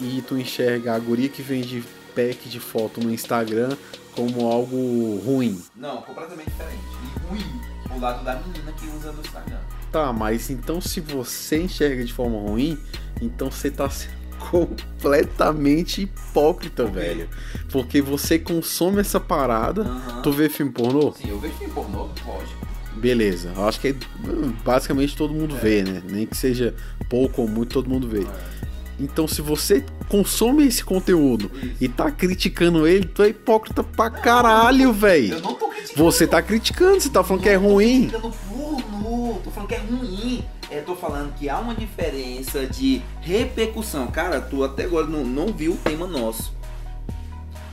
[0.00, 1.82] e tu enxerga a guria que vende
[2.14, 3.76] pack de foto no Instagram
[4.14, 5.60] como algo ruim?
[5.76, 6.82] Não, completamente diferente.
[7.02, 9.58] E ruim o lado da menina que usa no Instagram.
[9.92, 12.78] Tá, mas então se você enxerga de forma ruim,
[13.20, 17.28] então você tá sendo completamente hipócrita, velho.
[17.70, 19.82] Porque você consome essa parada.
[19.82, 20.22] Uhum.
[20.22, 21.12] Tu vê filme pornô?
[21.12, 22.66] Sim, eu vejo filme pornô, lógico.
[22.96, 23.94] Beleza, eu acho que
[24.64, 25.60] basicamente todo mundo é.
[25.60, 26.02] vê, né?
[26.08, 26.74] Nem que seja
[27.10, 28.22] pouco ou muito, todo mundo vê.
[28.22, 28.56] É.
[28.98, 31.76] Então, se você consome esse conteúdo Isso.
[31.82, 35.34] e tá criticando ele, tu é hipócrita pra caralho, velho.
[35.34, 36.04] Eu não tô criticando.
[36.04, 38.08] Você tá criticando, você tá falando que é ruim.
[38.08, 40.25] Tô porno, tô falando que é ruim.
[40.76, 44.08] É, tô falando que há uma diferença de repercussão.
[44.08, 46.52] Cara, tu até agora não, não viu o tema nosso.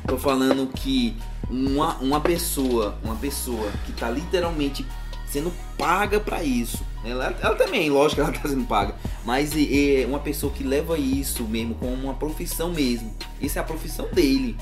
[0.08, 1.14] Tô falando que
[1.50, 4.86] uma, uma pessoa, uma pessoa que tá literalmente
[5.28, 6.82] sendo paga para isso.
[7.04, 8.96] Ela, ela, também, lógico ela tá sendo paga.
[9.26, 13.14] Mas é uma pessoa que leva isso mesmo como uma profissão mesmo.
[13.42, 14.56] Isso é a profissão dele.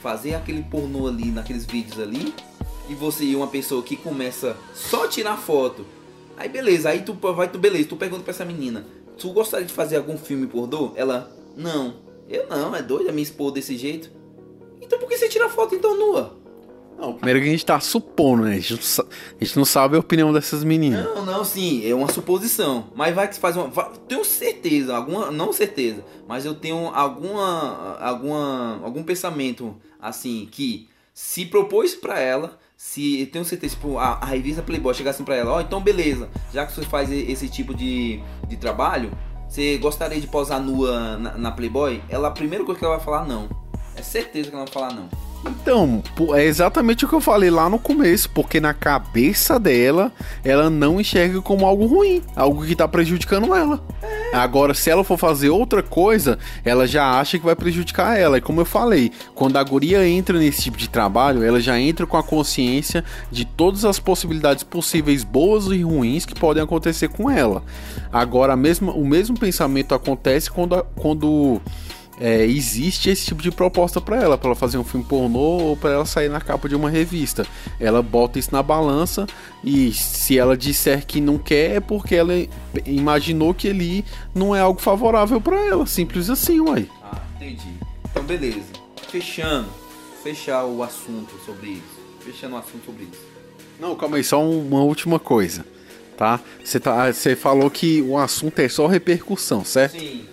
[0.00, 2.32] Fazer aquele pornô ali, naqueles vídeos ali.
[2.88, 5.84] E você uma pessoa que começa só tirar foto.
[6.36, 8.86] Aí beleza, aí tu vai, tu beleza, tu pergunta pra essa menina.
[9.18, 10.92] Tu gostaria de fazer algum filme pornô?
[10.96, 11.94] Ela, não.
[12.28, 14.10] Eu não, é doida me expor desse jeito.
[14.80, 16.42] Então por que você tira foto então nua?
[16.98, 18.54] Não, primeiro que a gente tá supondo, né?
[18.54, 19.06] A gente, não,
[19.40, 21.04] a gente não sabe a opinião dessas meninas.
[21.04, 22.86] Não, não, sim, é uma suposição.
[22.94, 23.66] Mas vai que faz uma.
[23.66, 25.30] Vai, tenho certeza, alguma.
[25.30, 27.98] Não certeza, mas eu tenho alguma.
[27.98, 28.80] alguma.
[28.84, 32.58] algum pensamento assim que se propôs para ela.
[32.84, 35.80] Se eu tenho certeza, tipo, a, a revista Playboy chegasse para ela, ó, oh, então
[35.80, 39.10] beleza, já que você faz esse tipo de, de trabalho,
[39.48, 42.02] você gostaria de posar nua na, na Playboy?
[42.08, 43.48] Ela, a primeira coisa que ela vai falar, não.
[43.94, 45.08] É certeza que ela vai falar não.
[45.44, 46.02] Então,
[46.34, 50.12] é exatamente o que eu falei lá no começo, porque na cabeça dela,
[50.44, 53.82] ela não enxerga como algo ruim, algo que tá prejudicando ela.
[54.32, 58.38] Agora, se ela for fazer outra coisa, ela já acha que vai prejudicar ela.
[58.38, 62.06] E como eu falei, quando a guria entra nesse tipo de trabalho, ela já entra
[62.06, 67.30] com a consciência de todas as possibilidades possíveis, boas e ruins, que podem acontecer com
[67.30, 67.62] ela.
[68.12, 71.60] Agora, mesma, o mesmo pensamento acontece quando, quando
[72.22, 75.76] é, existe esse tipo de proposta para ela, para ela fazer um filme pornô ou
[75.76, 77.44] para ela sair na capa de uma revista.
[77.80, 79.26] Ela bota isso na balança
[79.64, 82.32] e se ela disser que não quer é porque ela
[82.86, 86.88] imaginou que ali não é algo favorável para ela, simples assim, uai.
[87.02, 87.74] Ah, entendi.
[88.08, 88.70] Então beleza.
[89.10, 89.68] Fechando,
[90.22, 92.00] fechar o assunto sobre isso.
[92.20, 93.26] Fechando o assunto sobre isso.
[93.80, 95.66] Não, calma aí, só uma última coisa,
[96.16, 96.38] tá?
[96.62, 99.98] Você tá, você falou que o assunto é só repercussão, certo?
[99.98, 100.31] Sim.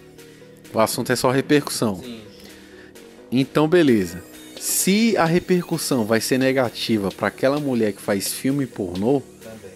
[0.74, 1.96] O assunto é só repercussão.
[1.96, 2.22] Sim.
[3.32, 4.24] Então, beleza.
[4.60, 9.72] Se a repercussão vai ser negativa para aquela mulher que faz filme pornô, Também.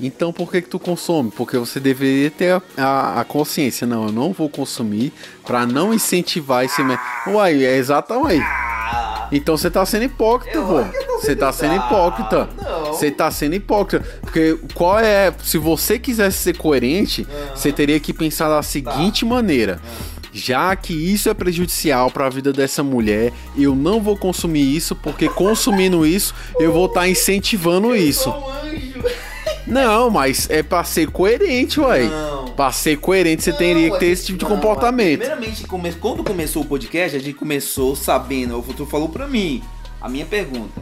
[0.00, 1.30] então por que que tu consome?
[1.30, 3.86] Porque você deveria ter a, a, a consciência.
[3.86, 5.12] Não, eu não vou consumir
[5.46, 6.82] para não incentivar esse...
[7.28, 8.44] Uai, é exatamente.
[9.30, 10.84] Então você tá sendo hipócrita, pô.
[11.20, 12.48] Você tá sendo hipócrita.
[12.86, 14.04] Você tá sendo hipócrita.
[14.20, 15.32] Porque qual é.
[15.44, 19.26] Se você quisesse ser coerente, você teria que pensar da seguinte tá.
[19.26, 19.80] maneira.
[20.32, 24.94] Já que isso é prejudicial para a vida dessa mulher, eu não vou consumir isso,
[24.96, 28.32] porque consumindo isso, eu vou estar tá incentivando isso.
[29.66, 32.04] Não, mas é pra ser coerente, ué.
[32.04, 32.48] Não.
[32.50, 35.18] Pra ser coerente, você não, teria que ter esse tipo de comportamento.
[35.18, 35.92] Primeiramente, come...
[35.92, 39.62] quando começou o podcast, a gente começou sabendo, o futuro falou pra mim,
[40.00, 40.80] a minha pergunta.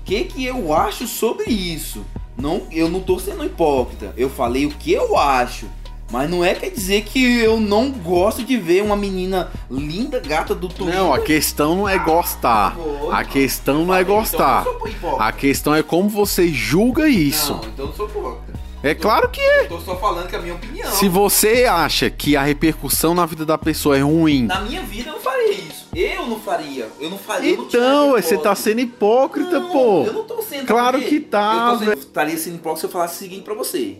[0.00, 2.04] O que que eu acho sobre isso?
[2.40, 4.12] não, eu não tô sendo hipócrita.
[4.16, 5.66] Eu falei o que eu acho.
[6.10, 10.54] Mas não é quer dizer que eu não gosto de ver uma menina linda, gata
[10.54, 10.98] do Twitter.
[10.98, 12.76] Não, a questão não é gostar.
[13.12, 14.62] A questão não é gostar.
[14.62, 15.24] Então hipócrita.
[15.24, 17.52] A questão é como você julga isso.
[17.52, 18.60] Não, então eu não sou hipócrita.
[18.82, 19.64] É claro que é.
[19.64, 20.90] Eu tô só falando que é a minha opinião.
[20.90, 25.10] Se você acha que a repercussão na vida da pessoa é ruim, Na minha vida
[25.10, 25.86] eu não faria isso.
[25.94, 26.88] Eu não faria.
[26.98, 27.56] Eu não faria.
[27.56, 30.04] não então ué, você tá sendo hipócrita, Não, pô.
[30.04, 30.66] Eu não tô sendo.
[30.66, 33.54] Claro que tá, Eu tô sendo, estaria sendo hipócrita se eu falasse o seguinte pra
[33.54, 33.98] você.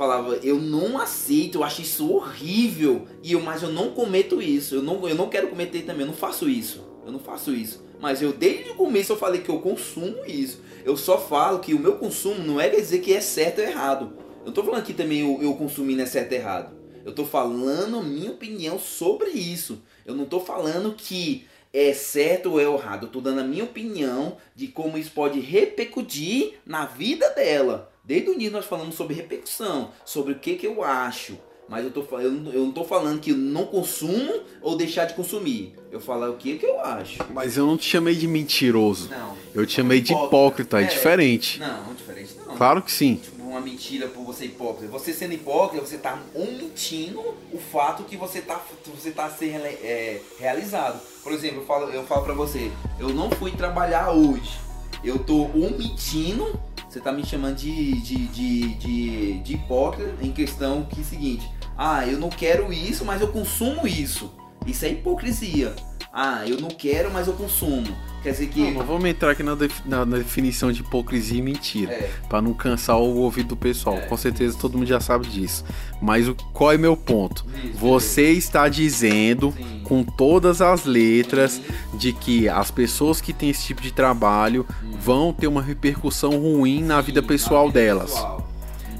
[0.00, 3.06] Falava, eu não aceito, eu acho isso horrível.
[3.22, 4.76] E eu, mas eu não cometo isso.
[4.76, 6.88] Eu não, eu não quero cometer também, eu não faço isso.
[7.04, 7.84] Eu não faço isso.
[8.00, 10.62] Mas eu desde o começo eu falei que eu consumo isso.
[10.86, 14.14] Eu só falo que o meu consumo não é dizer que é certo ou errado.
[14.38, 16.74] Eu não tô falando que também eu, eu consumindo é certo ou errado.
[17.04, 19.82] Eu tô falando a minha opinião sobre isso.
[20.06, 21.44] Eu não tô falando que
[21.74, 23.04] é certo ou é errado.
[23.04, 27.89] Eu tô dando a minha opinião de como isso pode repercutir na vida dela.
[28.10, 31.38] Desde o início nós falamos sobre repercussão, sobre o que, que eu acho.
[31.68, 35.14] Mas eu, tô, eu, não- eu não tô falando que não consumo ou deixar de
[35.14, 35.76] consumir.
[35.92, 37.18] Eu falo o que, que eu acho.
[37.32, 39.08] Mas eu não te chamei de mentiroso.
[39.08, 39.36] Não.
[39.54, 40.86] Eu te chamei de hipócrita, é É.
[40.88, 41.60] diferente.
[41.60, 42.56] Não, diferente não.
[42.56, 43.14] Claro que sim.
[43.14, 44.90] Tipo, uma mentira por você hipócrita.
[44.90, 47.20] Você sendo hipócrita, você tá omitindo
[47.52, 48.60] o fato que você tá,
[48.92, 51.00] você tá sendo é, realizado.
[51.22, 54.58] Por exemplo, eu falo, eu falo pra você, eu não fui trabalhar hoje.
[55.04, 56.60] Eu tô omitindo,
[56.90, 61.06] você tá me chamando de, de, de, de, de hipócrita em questão que é o
[61.06, 64.34] seguinte, ah, eu não quero isso, mas eu consumo isso.
[64.66, 65.72] Isso é hipocrisia.
[66.12, 67.86] Ah, eu não quero, mas eu consumo.
[68.22, 68.60] Quer dizer que.
[68.62, 71.92] Não, não vamos entrar aqui na, def- na definição de hipocrisia e mentira.
[71.92, 73.96] É, Pra não cansar o ouvido do pessoal.
[73.96, 74.00] É.
[74.00, 75.64] Com certeza todo mundo já sabe disso.
[76.02, 77.46] Mas o, qual é meu ponto?
[77.64, 79.82] isso, Você está dizendo Sim.
[79.84, 81.96] com todas as letras Sim.
[81.96, 84.66] de que as pessoas que têm esse tipo de trabalho
[85.00, 88.10] vão ter uma repercussão ruim na vida Sim, pessoal na vida delas.
[88.10, 88.50] pessoal.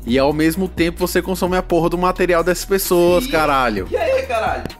[0.07, 3.87] E ao mesmo tempo você consome a porra do material dessas pessoas, caralho.
[3.91, 4.80] E aí, caralho?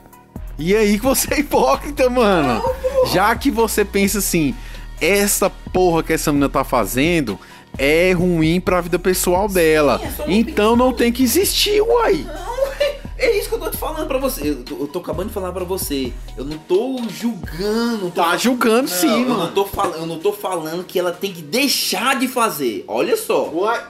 [0.61, 2.63] E aí que você é hipócrita, mano.
[3.11, 4.55] Já que você pensa assim,
[5.01, 7.39] essa porra que essa menina tá fazendo
[7.79, 9.99] é ruim pra vida pessoal dela.
[10.05, 12.27] é então não tem que existir, uai.
[12.27, 14.51] Não, é, é isso que eu tô te falando pra você.
[14.51, 16.13] Eu tô, eu tô acabando de falar pra você.
[16.37, 18.05] Eu não tô julgando.
[18.05, 19.39] não tô Tá julgando Não, sim, eu mano.
[19.45, 19.93] Não tô fal...
[19.93, 22.85] Eu não tô falando que ela tem que deixar de fazer.
[22.87, 23.49] Olha só.
[23.49, 23.83] Uai.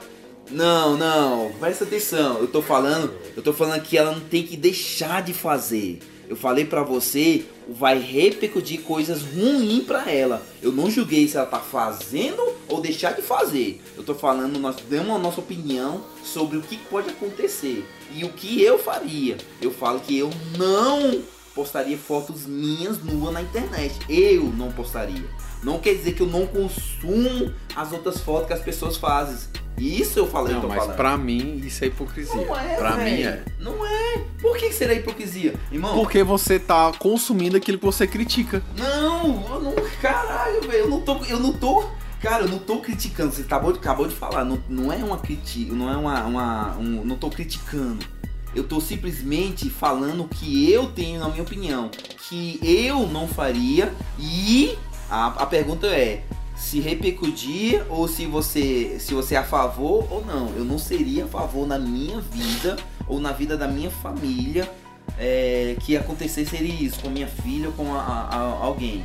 [0.49, 2.37] Não, não, presta atenção.
[2.39, 5.99] Eu tô falando, eu tô falando que ela não tem que deixar de fazer.
[6.31, 10.41] Eu falei pra você, vai repercutir coisas ruins pra ela.
[10.61, 13.81] Eu não julguei se ela tá fazendo ou deixar de fazer.
[13.97, 18.29] Eu tô falando, nós demos a nossa opinião sobre o que pode acontecer e o
[18.29, 19.35] que eu faria.
[19.61, 21.21] Eu falo que eu não
[21.53, 23.93] postaria fotos minhas nuas na internet.
[24.07, 25.29] Eu não postaria.
[25.61, 29.49] Não quer dizer que eu não consumo as outras fotos que as pessoas fazem.
[29.77, 30.95] Isso eu falei, Não, eu tô mas falando.
[30.95, 32.35] pra mim isso é hipocrisia.
[32.35, 33.13] Não é, pra véi.
[33.15, 33.43] mim é.
[33.59, 34.19] Não é.
[34.41, 35.55] Por que será hipocrisia?
[35.71, 38.61] Irmão, Porque você tá consumindo aquilo que você critica.
[38.77, 39.73] não, eu não.
[40.01, 40.73] Caralho, velho.
[40.85, 41.17] Eu não tô.
[41.25, 41.83] Eu não tô.
[42.21, 43.31] Cara, eu não tô criticando.
[43.33, 44.45] Você acabou, acabou de falar.
[44.45, 45.73] Não, não é uma crítica.
[45.73, 46.25] Não é uma.
[46.25, 48.05] uma um, não tô criticando.
[48.53, 51.89] Eu tô simplesmente falando o que eu tenho na minha opinião.
[52.27, 53.91] Que eu não faria.
[54.19, 54.77] E
[55.09, 56.23] a, a pergunta é.
[56.61, 60.49] Se repercutir ou se você se você é a favor ou não.
[60.55, 64.71] Eu não seria a favor na minha vida ou na vida da minha família
[65.17, 69.03] é, que acontecesse isso com minha filha ou com a- a- a- alguém.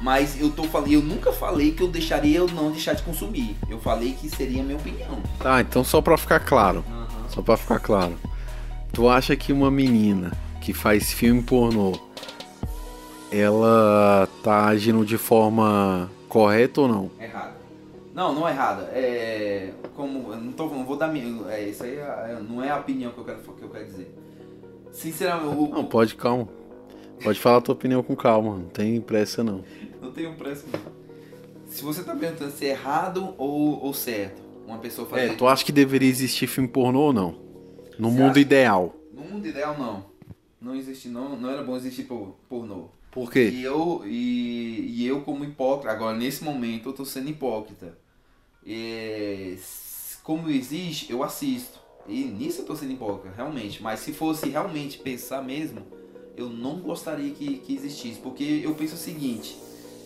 [0.00, 3.56] Mas eu tô falando, eu nunca falei que eu deixaria ou não deixar de consumir.
[3.68, 5.18] Eu falei que seria a minha opinião.
[5.40, 6.84] Tá, então só pra ficar claro.
[7.30, 8.16] Só pra ficar claro.
[8.92, 10.30] Tu acha que uma menina
[10.60, 11.98] que faz filme pornô,
[13.32, 17.10] ela tá agindo de forma correta ou não?
[17.20, 17.56] Errado.
[18.14, 18.82] Não, não é errada.
[18.92, 19.72] É.
[19.94, 20.34] Como.
[20.34, 21.48] Não, tô, não vou dar minha.
[21.50, 24.14] É, isso aí é- não é a opinião que eu quero, que eu quero dizer.
[24.92, 26.48] Sinceramente, eu, Não, pode, calma.
[27.22, 29.62] Pode falar a tua opinião com calma, não tem pressa não.
[30.00, 30.80] Não tenho pressa não.
[31.66, 35.32] Se você tá perguntando se é errado ou, ou certo, uma pessoa fazer.
[35.32, 37.34] É, tu acha que deveria existir filme pornô ou não?
[37.98, 38.40] No Você mundo acha?
[38.40, 38.94] ideal.
[39.12, 40.04] No mundo ideal não.
[40.60, 42.86] Não existe, não, não era bom existir por, pornô.
[43.18, 43.48] Por quê?
[43.48, 47.98] E eu, e, e eu como hipócrita, agora nesse momento eu tô sendo hipócrita.
[48.64, 51.80] É, s- como existe, eu assisto.
[52.06, 53.82] E nisso eu tô sendo hipócrita, realmente.
[53.82, 55.82] Mas se fosse realmente pensar mesmo,
[56.36, 58.20] eu não gostaria que, que existisse.
[58.20, 59.58] Porque eu penso o seguinte,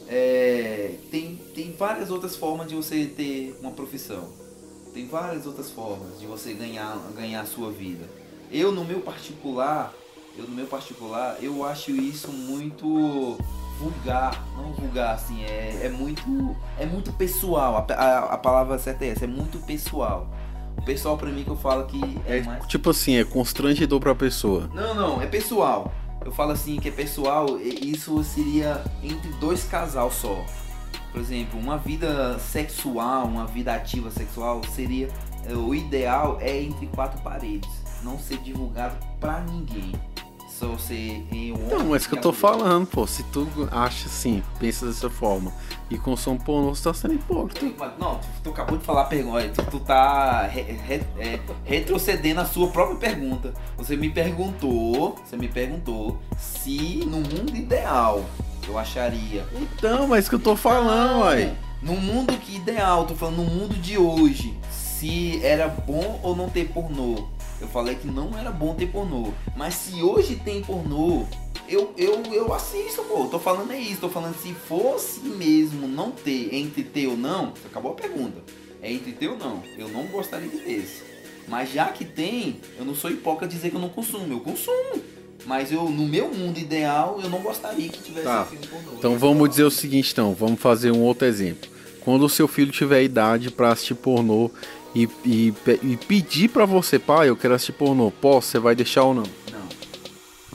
[0.08, 4.32] é, tem, tem várias outras formas de você ter uma profissão.
[4.94, 8.08] Tem várias outras formas de você ganhar, ganhar a sua vida.
[8.50, 9.94] Eu no meu particular,
[10.36, 13.38] eu no meu particular, eu acho isso muito
[13.78, 17.76] vulgar, não vulgar assim, é, é muito é muito pessoal.
[17.76, 20.30] A, a, a palavra certa é essa, é muito pessoal.
[20.76, 24.00] O pessoal pra mim que eu falo que é, É mais tipo assim, é constrangedor
[24.00, 24.70] pra pessoa.
[24.72, 25.92] Não, não, é pessoal.
[26.24, 30.44] Eu falo assim que é pessoal, isso seria entre dois casal só.
[31.10, 35.08] Por exemplo, uma vida sexual, uma vida ativa sexual seria
[35.44, 37.68] é, o ideal é entre quatro paredes,
[38.02, 39.92] não ser divulgado pra ninguém.
[40.78, 43.06] Ser em um Não, mas que eu tô falando, pô.
[43.06, 45.52] Se tu acha assim, pensa dessa forma
[45.90, 47.94] e consome pornô, você tá sendo hipócrita.
[47.98, 52.40] Não, tu, tu acabou de falar a pergunta, tu, tu tá re- re- é, retrocedendo
[52.40, 53.52] a sua própria pergunta.
[53.76, 58.24] Você me perguntou, você me perguntou se no mundo ideal
[58.66, 59.44] eu acharia.
[59.54, 61.54] Então, mas que eu tô falando, uai.
[61.82, 66.48] No mundo que ideal, tô falando no mundo de hoje, se era bom ou não
[66.48, 67.26] ter pornô.
[67.62, 69.32] Eu falei que não era bom ter pornô.
[69.56, 71.24] Mas se hoje tem pornô,
[71.68, 73.26] eu, eu, eu assisto, pô.
[73.26, 74.00] Tô falando é isso.
[74.00, 78.42] Tô falando se fosse mesmo não ter, entre ter ou não, acabou a pergunta.
[78.82, 79.62] É entre ter ou não.
[79.78, 81.04] Eu não gostaria de ter esse.
[81.46, 84.32] Mas já que tem, eu não sou hipócrita dizer que eu não consumo.
[84.32, 85.00] Eu consumo.
[85.46, 88.44] Mas eu, no meu mundo ideal, eu não gostaria que tivesse Tá.
[88.44, 88.92] filme pornô.
[88.98, 91.70] Então vamos dizer o seguinte, então, vamos fazer um outro exemplo.
[92.00, 94.50] Quando o seu filho tiver idade pra assistir pornô
[94.94, 98.48] e, e, e pedir pra você, pai, eu quero assistir pornô, posso?
[98.48, 99.22] Você vai deixar ou não?
[99.22, 99.62] Não.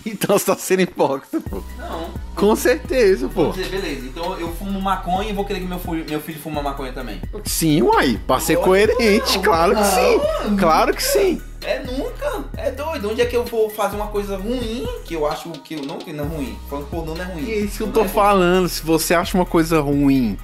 [0.05, 1.63] Então você tá sendo hipócrita, pô.
[1.77, 2.09] Não.
[2.35, 3.49] Com certeza, pô.
[3.49, 4.05] Vamos dizer, beleza.
[4.05, 7.19] Então eu fumo maconha e vou querer que meu filho, meu filho fuma maconha também.
[7.43, 9.43] Sim, uai, pra ser coerente, não.
[9.43, 10.21] claro que sim.
[10.45, 10.57] Não.
[10.57, 11.41] Claro que sim.
[11.63, 12.45] É nunca.
[12.55, 13.09] É doido.
[13.09, 15.97] Onde é que eu vou fazer uma coisa ruim que eu acho que eu não
[15.97, 16.59] que não é ruim?
[16.69, 17.49] Falando pornô não é ruim.
[17.49, 18.69] É isso que eu Não tô é falando.
[18.69, 20.37] Se você acha uma coisa ruim,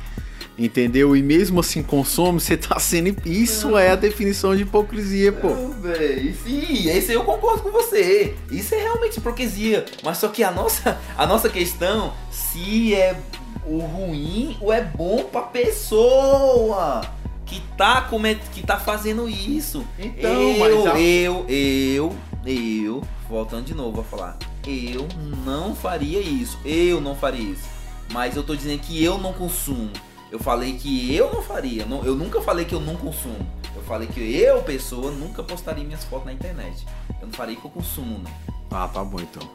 [0.58, 1.16] entendeu?
[1.16, 3.16] E mesmo assim consome, você tá sendo.
[3.28, 5.50] Isso é a definição de hipocrisia, pô.
[5.50, 6.34] Não, véi.
[6.44, 8.36] Sim, esse aí eu concordo com você.
[8.52, 9.86] Isso é realmente hipocrisia.
[10.04, 13.18] Mas só que a nossa, a nossa questão, se é
[13.66, 17.02] o ruim ou é bom pra pessoa
[17.46, 18.40] que tá, comet...
[18.54, 19.86] que tá fazendo isso.
[20.00, 24.38] Então, eu, a- eu, eu, eu, voltando de novo a falar,
[24.68, 25.08] eu
[25.46, 26.58] não faria isso.
[26.66, 27.74] Eu não faria isso.
[28.12, 29.90] Mas eu tô dizendo que eu não consumo.
[30.34, 31.86] Eu falei que eu não faria.
[31.86, 33.48] não- Eu nunca falei que eu não consumo.
[33.76, 36.88] Eu falei que eu, pessoa, nunca postaria minhas fotos na internet.
[37.22, 38.32] Eu não faria que eu consumo, não.
[38.72, 39.48] Ah, tá bom então.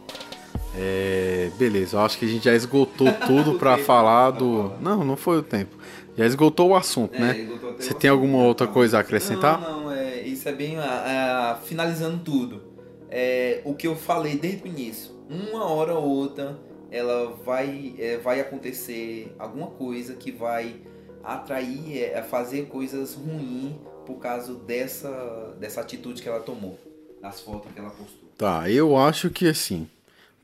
[0.76, 3.78] É, beleza, eu acho que a gente já esgotou tudo tempo.
[3.84, 4.72] falar do.
[4.80, 5.76] Não, não foi o tempo.
[6.16, 7.48] Já esgotou o assunto, É, né?
[7.76, 9.60] Você tem alguma outra coisa a acrescentar?
[9.60, 10.76] Não, não, é, isso é bem.
[10.78, 12.62] ah, ah, finalizando tudo.
[13.10, 15.10] É, o que eu falei desde o início.
[15.28, 16.56] Uma hora ou outra,
[16.90, 20.76] ela vai, é, vai acontecer alguma coisa que vai
[21.22, 23.74] atrair, é, fazer coisas ruins
[24.06, 26.78] por causa dessa, dessa atitude que ela tomou.
[27.20, 28.28] Das fotos que ela postou.
[28.36, 29.88] Tá, eu acho que assim,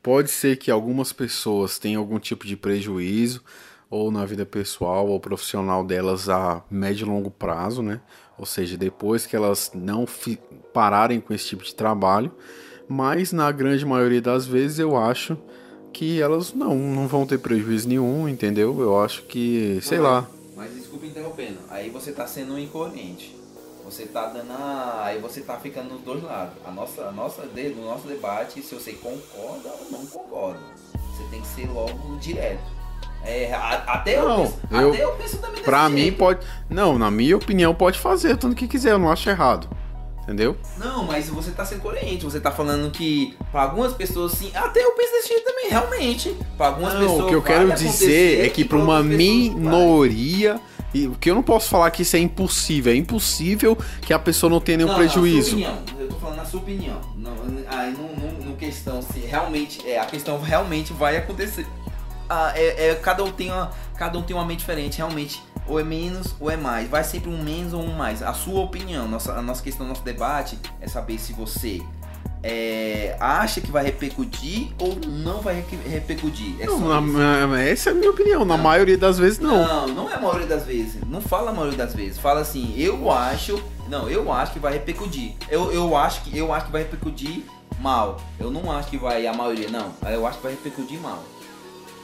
[0.03, 3.41] pode ser que algumas pessoas tenham algum tipo de prejuízo,
[3.89, 8.01] ou na vida pessoal ou profissional delas a médio e longo prazo, né?
[8.37, 10.05] Ou seja, depois que elas não
[10.73, 12.31] pararem com esse tipo de trabalho,
[12.87, 15.37] mas na grande maioria das vezes eu acho
[15.95, 18.77] que elas não, não vão ter prejuízo nenhum, entendeu?
[18.81, 20.27] Eu acho que, sei lá.
[20.53, 21.57] Mas desculpa interrompendo.
[21.69, 23.33] Aí você tá sendo incoerente.
[23.85, 25.03] Você tá dando a...
[25.05, 26.53] Aí você tá ficando dos dois lados.
[26.65, 30.59] A nossa, a nossa, de- no nosso debate, se você concorda ou não concorda.
[31.15, 32.75] Você tem que ser logo direto.
[33.23, 36.17] É, até, eu Não, penso, eu- até eu penso também Pra mim jeito.
[36.17, 39.67] pode, não, na minha opinião pode fazer tanto que quiser, eu não acho errado.
[40.25, 40.57] Entendeu?
[40.77, 42.25] Não, mas você tá sendo coerente.
[42.25, 44.51] Você tá falando que pra algumas pessoas sim.
[44.55, 46.35] Até eu penso desse jeito também, realmente.
[46.57, 47.25] Pra algumas Não, pessoas.
[47.25, 50.59] o que eu quero dizer é que para uma não minoria,
[50.95, 54.17] e o que eu não posso falar que isso é impossível, é impossível que a
[54.17, 55.59] pessoa não tenha nenhum Não, prejuízo.
[55.59, 57.01] Na sua opinião, eu tô falando na sua opinião.
[57.15, 57.33] Não,
[57.67, 61.67] aí no, no questão se realmente é a questão realmente vai acontecer.
[62.27, 65.79] Ah, é, é, cada um tem uma cada um tem uma mente diferente, realmente ou
[65.79, 66.89] é menos ou é mais.
[66.89, 68.21] Vai sempre um menos ou um mais.
[68.21, 71.81] A sua opinião, nossa, a nossa questão, nosso debate é saber se você
[72.43, 76.55] é, acha que vai repercutir ou não vai re- repercutir.
[76.59, 78.45] É Não, na- essa é a minha opinião.
[78.45, 78.63] Na Não.
[78.63, 79.65] maioria das vezes, não.
[79.65, 80.97] Não, não é a maioria das vezes.
[81.07, 82.19] Não fala a maioria das vezes.
[82.19, 83.61] Fala assim, eu acho.
[83.89, 85.33] Não, eu acho que vai repercutir.
[85.49, 87.43] Eu, eu acho que eu acho que vai repercutir
[87.79, 88.19] mal.
[88.39, 89.91] Eu não acho que vai a maioria, não.
[90.07, 91.23] Eu acho que vai repercutir mal.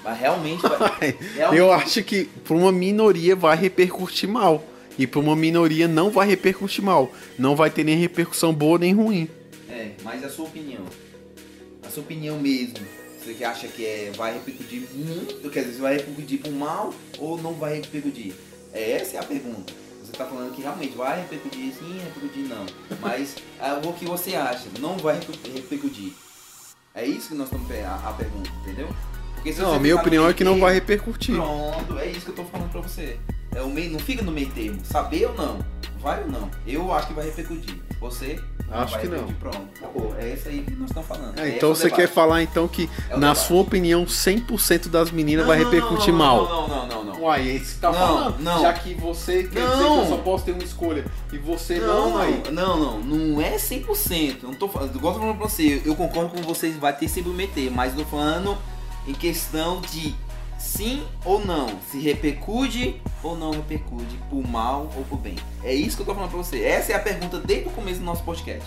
[0.03, 1.15] Mas realmente vai.
[1.35, 4.63] realmente- Eu acho que para uma minoria vai repercutir mal.
[4.97, 7.11] E para uma minoria não vai repercutir mal.
[7.39, 9.29] Não vai ter nem repercussão boa nem ruim.
[9.69, 10.83] É, mas a sua opinião.
[11.85, 12.75] A sua opinião mesmo.
[13.19, 17.37] Você que acha que é, vai repercutir muito, quer dizer, vai repercutir pro mal ou
[17.41, 18.33] não vai repercutir?
[18.73, 19.71] É, essa é a pergunta.
[20.03, 22.65] Você tá falando que realmente vai repercutir sim, repercutir não.
[22.99, 24.65] Mas ah, o que você acha?
[24.79, 26.13] Não vai reper- repercutir.
[26.93, 28.89] É isso que nós estamos a, a pergunta, entendeu?
[29.41, 31.33] Porque se Não, a minha opinião é que não vai repercutir.
[31.35, 33.17] Pronto, é isso que eu tô falando pra você.
[33.55, 34.79] É o meio, não fica no meio termo.
[34.83, 35.57] Saber ou não?
[35.99, 36.49] Vai ou não?
[36.65, 37.75] Eu acho que vai repercutir.
[37.99, 38.39] Você?
[38.71, 39.25] Acho que não.
[39.33, 40.15] Pronto, acabou.
[40.19, 41.39] É isso aí que nós estamos falando.
[41.39, 42.13] É, Esse então é você quer debate.
[42.13, 43.39] falar então que, É na debate.
[43.39, 46.45] sua opinião, 100% das meninas Não, vai não, repercutir não, mal?
[46.47, 47.13] Não, não, não, não.
[47.15, 47.21] não.
[47.23, 48.39] Uai, é isso que tá Não, falando.
[48.39, 48.61] não.
[48.61, 49.97] Já que você quer dizer Não.
[49.97, 52.43] que eu só posso ter uma escolha e você não, Não, aí.
[52.51, 54.37] não, não, não é 100%.
[54.43, 56.95] Eu não tô falando, igual eu tô falando pra você, eu concordo com vocês, vai
[56.95, 58.57] ter sempre meter, mas eu tô falando
[59.07, 60.15] em questão de
[60.59, 65.35] sim ou não, se repercute ou não repercute, por mal ou por bem.
[65.63, 66.63] É isso que eu tô falando pra você.
[66.63, 68.63] Essa é a pergunta desde o começo do nosso podcast.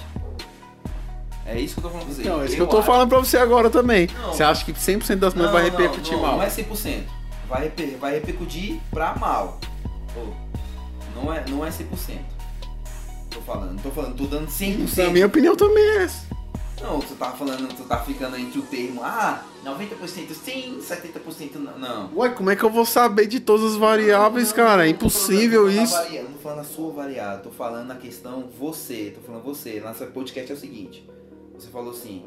[1.47, 2.22] É isso que eu tô falando pra você.
[2.22, 4.09] Então, é isso que eu tô acho- falando pra você agora também.
[4.20, 4.32] Não.
[4.32, 6.37] Você acha que 100% das mulheres Não, vai não, repercutir não, mal?
[6.37, 7.05] Não é 100%.
[7.49, 9.61] Vai, reper, vai repercutir pra mal.
[11.14, 12.18] Não, é, não é 100%.
[13.30, 15.07] Tô falando, tô falando, tô dando 100%.
[15.07, 16.26] A minha opinião também é essa.
[16.85, 21.78] Não, tu tá falando, tu tá ficando entre o termo, ah, 90% sim, 70% não.
[21.78, 22.11] Não.
[22.14, 24.76] Ué, como é que eu vou saber de todas as variáveis, Não, cara?
[24.76, 25.93] não, É não tô impossível falando isso.
[25.95, 29.80] varia- Não tô falando a sua variável, tô falando a questão você, tô falando você.
[29.80, 31.09] Nossa podcast é o seguinte,
[31.59, 32.22] você falou assim,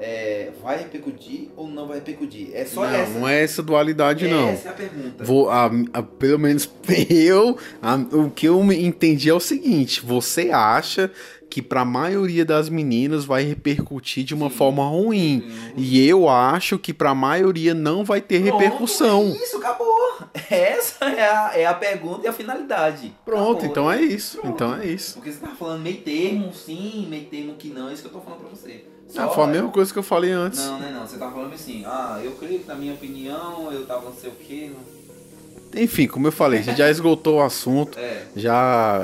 [0.00, 2.50] é, vai repercutir ou não vai repercutir?
[2.52, 3.18] É só Não, essa.
[3.20, 4.48] não é essa dualidade, não.
[4.48, 5.22] Essa é a pergunta.
[5.22, 6.68] Vou, a- a- pelo menos
[7.08, 11.08] eu, a- o que eu entendi é o seguinte: você acha
[11.52, 14.56] que pra maioria das meninas vai repercutir de uma Sim.
[14.56, 15.44] forma ruim.
[15.46, 15.72] Sim.
[15.76, 19.20] E eu acho que pra maioria não vai ter Pronto, repercussão.
[19.38, 19.92] é Isso, acabou.
[20.48, 23.12] Essa é a, é a pergunta e a finalidade.
[23.22, 23.66] Pronto, Acabou.
[23.66, 24.38] então é isso.
[24.38, 24.54] Pronto.
[24.54, 25.14] Então é isso.
[25.16, 28.12] Porque você tá falando meio termo sim, meio termo que não, é isso que eu
[28.12, 28.86] tô falando pra você.
[29.08, 30.58] Só- foi a mesma coisa que eu falei antes.
[30.64, 31.06] Não, não é não.
[31.06, 34.30] Você tá falando assim, ah, eu creio que na minha opinião, eu tava não sei
[34.30, 34.70] o quê.
[34.72, 35.82] Não...
[35.82, 38.22] Enfim, como eu falei, a gente já esgotou o assunto, É.
[38.34, 39.00] já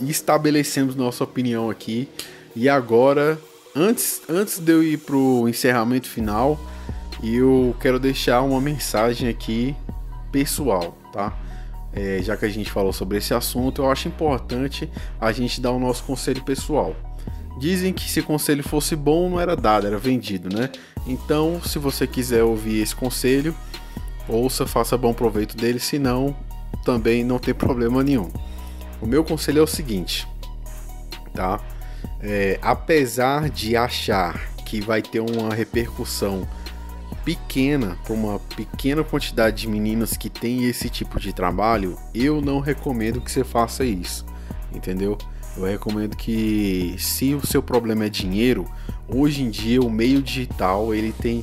[0.00, 2.08] estabelecemos nossa opinião aqui.
[2.54, 3.38] E agora,
[3.74, 6.58] antes, antes de eu ir pro encerramento final,
[7.22, 9.74] eu quero deixar uma mensagem aqui
[10.30, 11.36] pessoal, tá?
[11.92, 14.88] Eh, já que a gente falou sobre esse assunto, eu acho importante
[15.20, 16.94] a gente dar o nosso conselho pessoal.
[17.58, 20.70] Dizem que se conselho fosse bom, não era dado, era vendido, né?
[21.06, 23.54] Então, se você quiser ouvir esse conselho,
[24.28, 26.36] ouça, faça bom proveito dele, senão
[26.84, 28.30] também não tem problema nenhum.
[29.00, 30.26] O meu conselho é o seguinte,
[31.32, 31.60] tá?
[32.20, 36.46] É, apesar de achar que vai ter uma repercussão
[37.24, 42.58] pequena para uma pequena quantidade de meninas que tem esse tipo de trabalho, eu não
[42.58, 44.26] recomendo que você faça isso,
[44.74, 45.16] entendeu?
[45.56, 48.64] Eu recomendo que se o seu problema é dinheiro,
[49.08, 51.42] hoje em dia o meio digital ele tem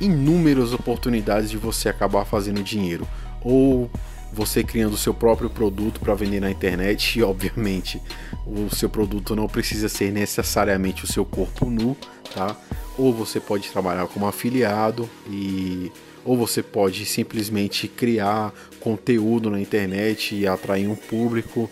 [0.00, 3.06] inúmeras oportunidades de você acabar fazendo dinheiro
[3.40, 3.90] ou
[4.32, 8.00] você criando o seu próprio produto para vender na internet e obviamente
[8.46, 11.96] o seu produto não precisa ser necessariamente o seu corpo nu,
[12.34, 12.56] tá?
[12.96, 15.92] Ou você pode trabalhar como afiliado e
[16.24, 21.68] ou você pode simplesmente criar conteúdo na internet e atrair um público.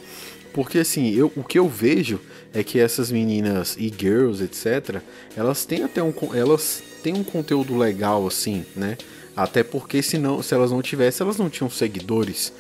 [0.53, 2.21] Porque assim, eu, o que eu vejo
[2.53, 5.01] é que essas meninas e girls, etc,
[5.37, 8.99] elas têm até um elas têm um conteúdo legal assim, né?
[9.41, 12.53] Até porque senão, se elas não tivessem, elas não tinham seguidores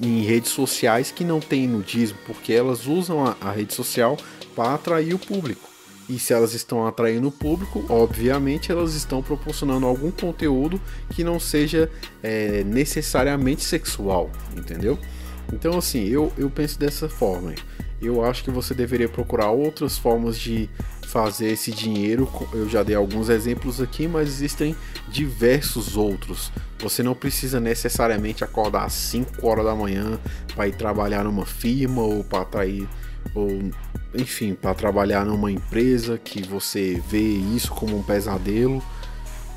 [0.00, 4.14] em redes sociais que não tem nudismo, porque elas usam a, a rede social
[4.54, 5.66] para atrair o público.
[6.06, 10.78] E se elas estão atraindo o público, obviamente elas estão proporcionando algum conteúdo
[11.14, 11.90] que não seja
[12.22, 14.98] é, necessariamente sexual, entendeu?
[15.50, 17.54] Então, assim, eu, eu penso dessa forma.
[18.02, 20.68] Eu acho que você deveria procurar outras formas de
[21.08, 22.28] fazer esse dinheiro.
[22.52, 24.76] Eu já dei alguns exemplos aqui, mas existem
[25.08, 26.52] diversos outros.
[26.78, 30.18] Você não precisa necessariamente acordar às 5 horas da manhã
[30.54, 32.88] para ir trabalhar numa firma ou para atrair
[33.34, 33.48] ou
[34.14, 38.82] enfim, para trabalhar numa empresa que você vê isso como um pesadelo.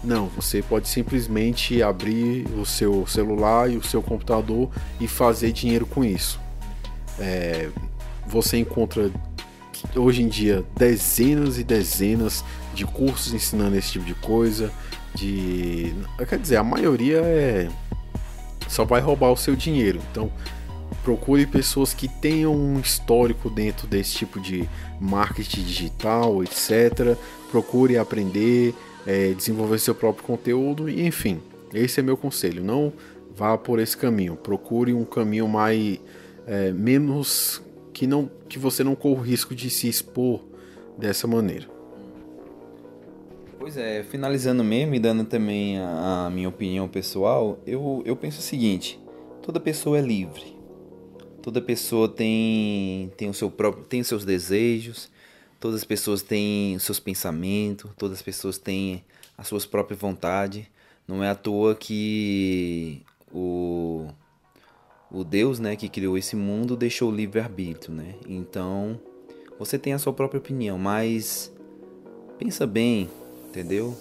[0.04, 4.70] Não, você pode simplesmente abrir o seu celular e o seu computador
[5.00, 6.40] e fazer dinheiro com isso.
[7.20, 7.70] É,
[8.28, 9.12] você encontra
[9.96, 12.44] hoje em dia dezenas e dezenas
[12.74, 14.72] de cursos ensinando esse tipo de coisa.
[15.14, 15.94] De,
[16.28, 17.70] quer dizer, a maioria é
[18.72, 20.00] só vai roubar o seu dinheiro.
[20.12, 20.32] Então,
[21.04, 24.68] procure pessoas que tenham um histórico dentro desse tipo de
[25.00, 27.18] marketing digital, etc.
[27.52, 28.74] Procure aprender,
[29.06, 31.42] é, desenvolver seu próprio conteúdo e enfim,
[31.74, 32.64] esse é meu conselho.
[32.64, 32.94] Não
[33.36, 34.38] vá por esse caminho.
[34.38, 36.00] Procure um caminho mais
[36.48, 37.62] é, menos
[38.02, 40.42] que não que você não corra o risco de se expor
[40.98, 41.70] dessa maneira.
[43.60, 48.40] Pois é, finalizando mesmo e dando também a, a minha opinião pessoal, eu, eu penso
[48.40, 49.00] o seguinte:
[49.44, 50.58] toda pessoa é livre.
[51.44, 55.12] Toda pessoa tem, tem o seu próprio, tem os seus desejos,
[55.60, 59.04] todas as pessoas têm os seus pensamentos, todas as pessoas têm
[59.38, 60.66] as suas próprias vontades.
[61.08, 64.08] Não é à toa que o,
[65.12, 68.16] o Deus, né, que criou esse mundo, deixou o livre-arbítrio, né?
[68.28, 69.00] Então,
[69.60, 71.52] você tem a sua própria opinião, mas
[72.40, 73.10] pensa bem,
[73.50, 73.96] entendeu?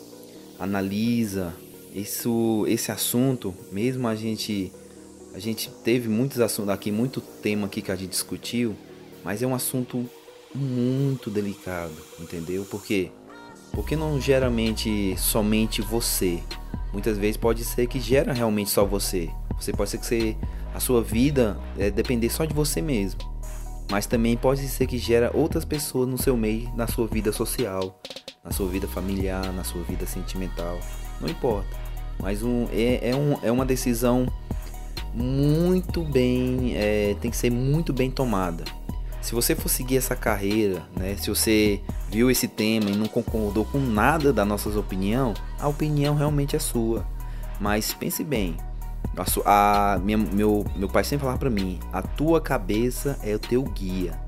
[0.58, 1.52] Analisa
[1.94, 4.72] isso, esse assunto, mesmo a gente
[5.32, 8.74] a gente teve muitos assuntos aqui, muito tema aqui que a gente discutiu,
[9.24, 10.04] mas é um assunto
[10.52, 12.66] muito delicado, entendeu?
[12.68, 13.10] Porque
[13.72, 16.42] porque não geralmente somente você.
[16.92, 19.30] Muitas vezes pode ser que gera realmente só você.
[19.60, 20.36] Você pode ser que você,
[20.74, 23.20] a sua vida é depender só de você mesmo.
[23.90, 28.00] Mas também pode ser que gera outras pessoas no seu meio, na sua vida social,
[28.44, 30.78] na sua vida familiar, na sua vida sentimental.
[31.20, 31.68] Não importa.
[32.18, 34.26] Mas um, é, é, um, é uma decisão
[35.12, 36.74] muito bem.
[36.76, 38.64] É, tem que ser muito bem tomada.
[39.20, 41.80] Se você for seguir essa carreira, né, se você
[42.10, 46.58] viu esse tema e não concordou com nada da nossa opinião, a opinião realmente é
[46.58, 47.04] sua.
[47.60, 48.56] Mas pense bem,
[49.44, 53.38] a, a minha, meu, meu pai sempre falava para mim: a tua cabeça é o
[53.38, 54.18] teu guia.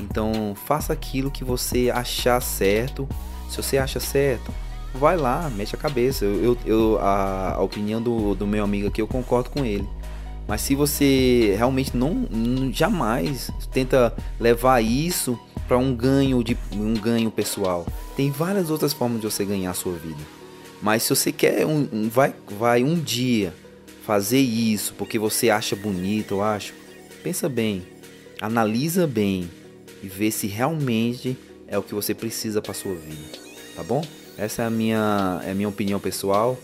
[0.00, 3.08] Então faça aquilo que você achar certo.
[3.48, 4.52] Se você acha certo,
[4.94, 6.24] vai lá, mexe a cabeça.
[6.24, 9.88] Eu, eu, a, a, opinião do, do meu amigo aqui eu concordo com ele.
[10.48, 12.28] Mas se você realmente não,
[12.72, 17.84] jamais tenta levar isso para um ganho de um ganho pessoal,
[18.16, 20.20] tem várias outras formas de você ganhar a sua vida.
[20.80, 23.52] Mas se você quer um vai vai um dia
[24.06, 26.72] fazer isso porque você acha bonito, eu acho,
[27.24, 27.82] pensa bem,
[28.40, 29.50] analisa bem
[30.00, 33.38] e vê se realmente é o que você precisa para sua vida,
[33.74, 34.04] tá bom?
[34.38, 36.56] Essa é a minha é a minha opinião pessoal.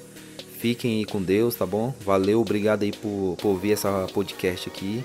[0.59, 1.93] Fiquem aí com Deus, tá bom?
[2.05, 5.05] Valeu, obrigado aí por, por ouvir essa podcast aqui.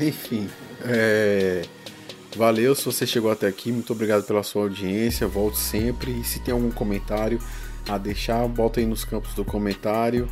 [0.00, 0.48] Enfim,
[0.84, 1.62] é...
[2.36, 3.72] valeu se você chegou até aqui.
[3.72, 5.26] Muito obrigado pela sua audiência.
[5.26, 6.12] Volte sempre.
[6.12, 7.40] E se tem algum comentário
[7.88, 10.28] a deixar, bota aí nos campos do comentário.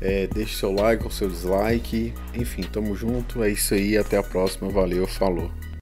[0.00, 2.12] É, deixe seu like ou seu dislike.
[2.34, 3.42] Enfim, tamo junto.
[3.42, 3.96] É isso aí.
[3.96, 4.68] Até a próxima.
[4.68, 5.50] Valeu, falou.